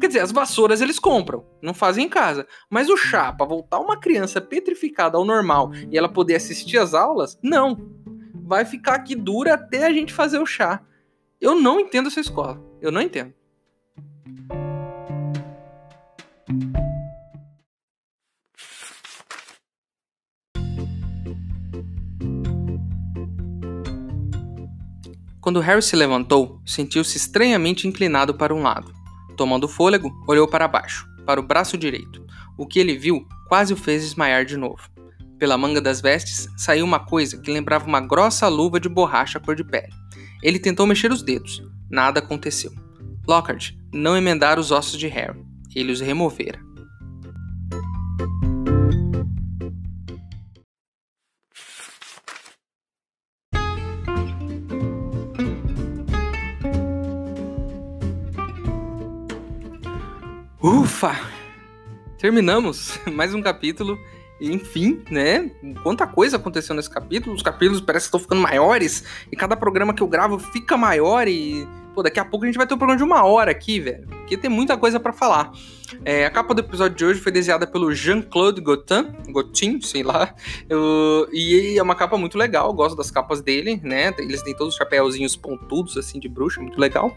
Quer 0.00 0.08
dizer, 0.08 0.20
as 0.20 0.32
vassouras 0.32 0.80
eles 0.80 0.98
compram, 0.98 1.44
não 1.62 1.72
fazem 1.72 2.06
em 2.06 2.08
casa. 2.08 2.46
Mas 2.70 2.88
o 2.88 2.96
chá, 2.96 3.32
para 3.32 3.46
voltar 3.46 3.78
uma 3.78 3.98
criança 3.98 4.40
petrificada 4.40 5.16
ao 5.16 5.24
normal 5.24 5.70
e 5.90 5.96
ela 5.96 6.08
poder 6.08 6.34
assistir 6.36 6.78
às 6.78 6.94
aulas, 6.94 7.38
não. 7.42 7.90
Vai 8.34 8.64
ficar 8.64 8.94
aqui 8.94 9.14
dura 9.14 9.54
até 9.54 9.86
a 9.86 9.92
gente 9.92 10.12
fazer 10.12 10.38
o 10.38 10.46
chá. 10.46 10.82
Eu 11.40 11.54
não 11.54 11.80
entendo 11.80 12.08
essa 12.08 12.20
escola. 12.20 12.62
Eu 12.80 12.92
não 12.92 13.00
entendo. 13.00 13.32
Quando 25.46 25.60
Harry 25.60 25.80
se 25.80 25.94
levantou, 25.94 26.60
sentiu-se 26.66 27.16
estranhamente 27.16 27.86
inclinado 27.86 28.34
para 28.34 28.52
um 28.52 28.62
lado. 28.62 28.92
Tomando 29.36 29.68
fôlego, 29.68 30.12
olhou 30.26 30.48
para 30.48 30.66
baixo, 30.66 31.06
para 31.24 31.38
o 31.38 31.42
braço 31.46 31.78
direito. 31.78 32.26
O 32.58 32.66
que 32.66 32.80
ele 32.80 32.98
viu 32.98 33.24
quase 33.46 33.72
o 33.72 33.76
fez 33.76 34.02
desmaiar 34.02 34.44
de 34.44 34.56
novo. 34.56 34.90
Pela 35.38 35.56
manga 35.56 35.80
das 35.80 36.00
vestes 36.00 36.48
saiu 36.56 36.84
uma 36.84 36.98
coisa 36.98 37.40
que 37.40 37.52
lembrava 37.52 37.86
uma 37.86 38.00
grossa 38.00 38.48
luva 38.48 38.80
de 38.80 38.88
borracha 38.88 39.38
cor 39.38 39.54
de 39.54 39.62
pele. 39.62 39.92
Ele 40.42 40.58
tentou 40.58 40.84
mexer 40.84 41.12
os 41.12 41.22
dedos. 41.22 41.62
Nada 41.88 42.18
aconteceu. 42.18 42.72
Lockhart 43.24 43.70
não 43.94 44.16
emendara 44.16 44.58
os 44.58 44.72
ossos 44.72 44.98
de 44.98 45.06
Harry. 45.06 45.46
Ele 45.76 45.92
os 45.92 46.00
removera. 46.00 46.58
Terminamos 62.26 62.98
mais 63.06 63.32
um 63.34 63.40
capítulo. 63.40 63.96
Enfim, 64.40 65.00
né? 65.08 65.48
Quanta 65.84 66.08
coisa 66.08 66.36
aconteceu 66.38 66.74
nesse 66.74 66.90
capítulo. 66.90 67.36
Os 67.36 67.40
capítulos 67.40 67.80
parecem 67.80 68.06
que 68.06 68.08
estão 68.08 68.18
ficando 68.18 68.40
maiores. 68.40 69.04
E 69.30 69.36
cada 69.36 69.56
programa 69.56 69.94
que 69.94 70.02
eu 70.02 70.08
gravo 70.08 70.36
fica 70.36 70.76
maior. 70.76 71.28
E 71.28 71.64
Pô, 71.96 72.02
daqui 72.02 72.20
a 72.20 72.24
pouco 72.26 72.44
a 72.44 72.46
gente 72.46 72.58
vai 72.58 72.66
ter 72.66 72.74
um 72.74 72.76
programa 72.76 72.98
de 72.98 73.02
uma 73.02 73.24
hora 73.24 73.50
aqui, 73.50 73.80
velho. 73.80 74.06
Porque 74.06 74.36
tem 74.36 74.50
muita 74.50 74.76
coisa 74.76 75.00
para 75.00 75.14
falar. 75.14 75.50
É, 76.04 76.26
a 76.26 76.30
capa 76.30 76.52
do 76.52 76.60
episódio 76.60 76.94
de 76.94 77.06
hoje 77.06 77.20
foi 77.20 77.32
desenhada 77.32 77.66
pelo 77.66 77.90
Jean-Claude 77.90 78.60
Gaultin, 78.60 79.14
Gaultin, 79.32 79.80
sei 79.80 80.02
lá. 80.02 80.34
Eu, 80.68 81.26
e 81.32 81.78
é 81.78 81.82
uma 81.82 81.94
capa 81.94 82.18
muito 82.18 82.36
legal, 82.36 82.70
gosto 82.74 82.94
das 82.94 83.10
capas 83.10 83.40
dele, 83.40 83.80
né? 83.82 84.12
Eles 84.18 84.42
têm 84.42 84.54
todos 84.54 84.74
os 84.74 84.78
chapéuzinhos 84.78 85.36
pontudos, 85.36 85.96
assim, 85.96 86.20
de 86.20 86.28
bruxa, 86.28 86.60
muito 86.60 86.78
legal. 86.78 87.16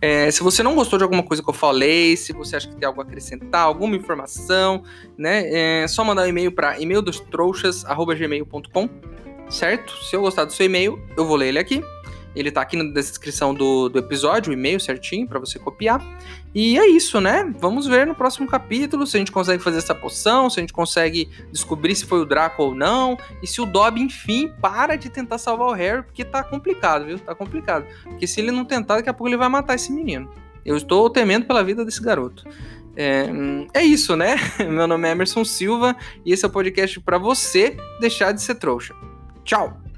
É, 0.00 0.30
se 0.30 0.44
você 0.44 0.62
não 0.62 0.76
gostou 0.76 0.96
de 0.96 1.02
alguma 1.02 1.24
coisa 1.24 1.42
que 1.42 1.50
eu 1.50 1.54
falei, 1.54 2.16
se 2.16 2.32
você 2.32 2.54
acha 2.54 2.68
que 2.68 2.76
tem 2.76 2.86
algo 2.86 3.00
a 3.00 3.04
acrescentar, 3.04 3.62
alguma 3.62 3.96
informação, 3.96 4.84
né? 5.18 5.82
É 5.82 5.88
só 5.88 6.04
mandar 6.04 6.22
um 6.22 6.28
e-mail 6.28 6.52
para 6.52 6.78
e-maildostrouxas.gmail.com, 6.78 8.88
certo? 9.48 9.92
Se 10.04 10.14
eu 10.14 10.20
gostar 10.20 10.44
do 10.44 10.52
seu 10.52 10.66
e-mail, 10.66 11.02
eu 11.16 11.26
vou 11.26 11.34
ler 11.34 11.48
ele 11.48 11.58
aqui. 11.58 11.82
Ele 12.34 12.50
tá 12.50 12.60
aqui 12.60 12.76
na 12.76 12.84
descrição 12.84 13.52
do, 13.52 13.88
do 13.88 13.98
episódio, 13.98 14.50
o 14.50 14.52
e-mail 14.52 14.78
certinho 14.78 15.26
para 15.26 15.38
você 15.38 15.58
copiar. 15.58 16.00
E 16.54 16.78
é 16.78 16.86
isso, 16.88 17.20
né? 17.20 17.52
Vamos 17.58 17.86
ver 17.86 18.06
no 18.06 18.14
próximo 18.14 18.46
capítulo 18.46 19.06
se 19.06 19.16
a 19.16 19.20
gente 19.20 19.32
consegue 19.32 19.62
fazer 19.62 19.78
essa 19.78 19.94
poção, 19.94 20.48
se 20.48 20.58
a 20.58 20.62
gente 20.62 20.72
consegue 20.72 21.28
descobrir 21.52 21.94
se 21.94 22.06
foi 22.06 22.20
o 22.20 22.24
Draco 22.24 22.62
ou 22.62 22.74
não, 22.74 23.18
e 23.42 23.46
se 23.46 23.60
o 23.60 23.66
Dobby, 23.66 24.00
enfim, 24.00 24.52
para 24.60 24.96
de 24.96 25.08
tentar 25.08 25.38
salvar 25.38 25.68
o 25.68 25.72
Harry, 25.72 26.02
porque 26.02 26.24
tá 26.24 26.42
complicado, 26.42 27.06
viu? 27.06 27.18
Tá 27.18 27.34
complicado. 27.34 27.86
Porque 28.04 28.26
se 28.26 28.40
ele 28.40 28.50
não 28.50 28.64
tentar, 28.64 28.96
daqui 28.96 29.08
a 29.08 29.14
pouco 29.14 29.28
ele 29.28 29.36
vai 29.36 29.48
matar 29.48 29.74
esse 29.74 29.92
menino. 29.92 30.30
Eu 30.64 30.76
estou 30.76 31.08
temendo 31.08 31.46
pela 31.46 31.64
vida 31.64 31.84
desse 31.84 32.02
garoto. 32.02 32.44
É, 32.96 33.30
é, 33.72 33.82
isso, 33.82 34.16
né? 34.16 34.36
Meu 34.58 34.86
nome 34.86 35.08
é 35.08 35.12
Emerson 35.12 35.44
Silva 35.44 35.96
e 36.24 36.32
esse 36.32 36.44
é 36.44 36.48
o 36.48 36.50
podcast 36.50 37.00
para 37.00 37.18
você 37.18 37.76
deixar 38.00 38.32
de 38.32 38.42
ser 38.42 38.56
trouxa. 38.56 38.94
Tchau! 39.44 39.89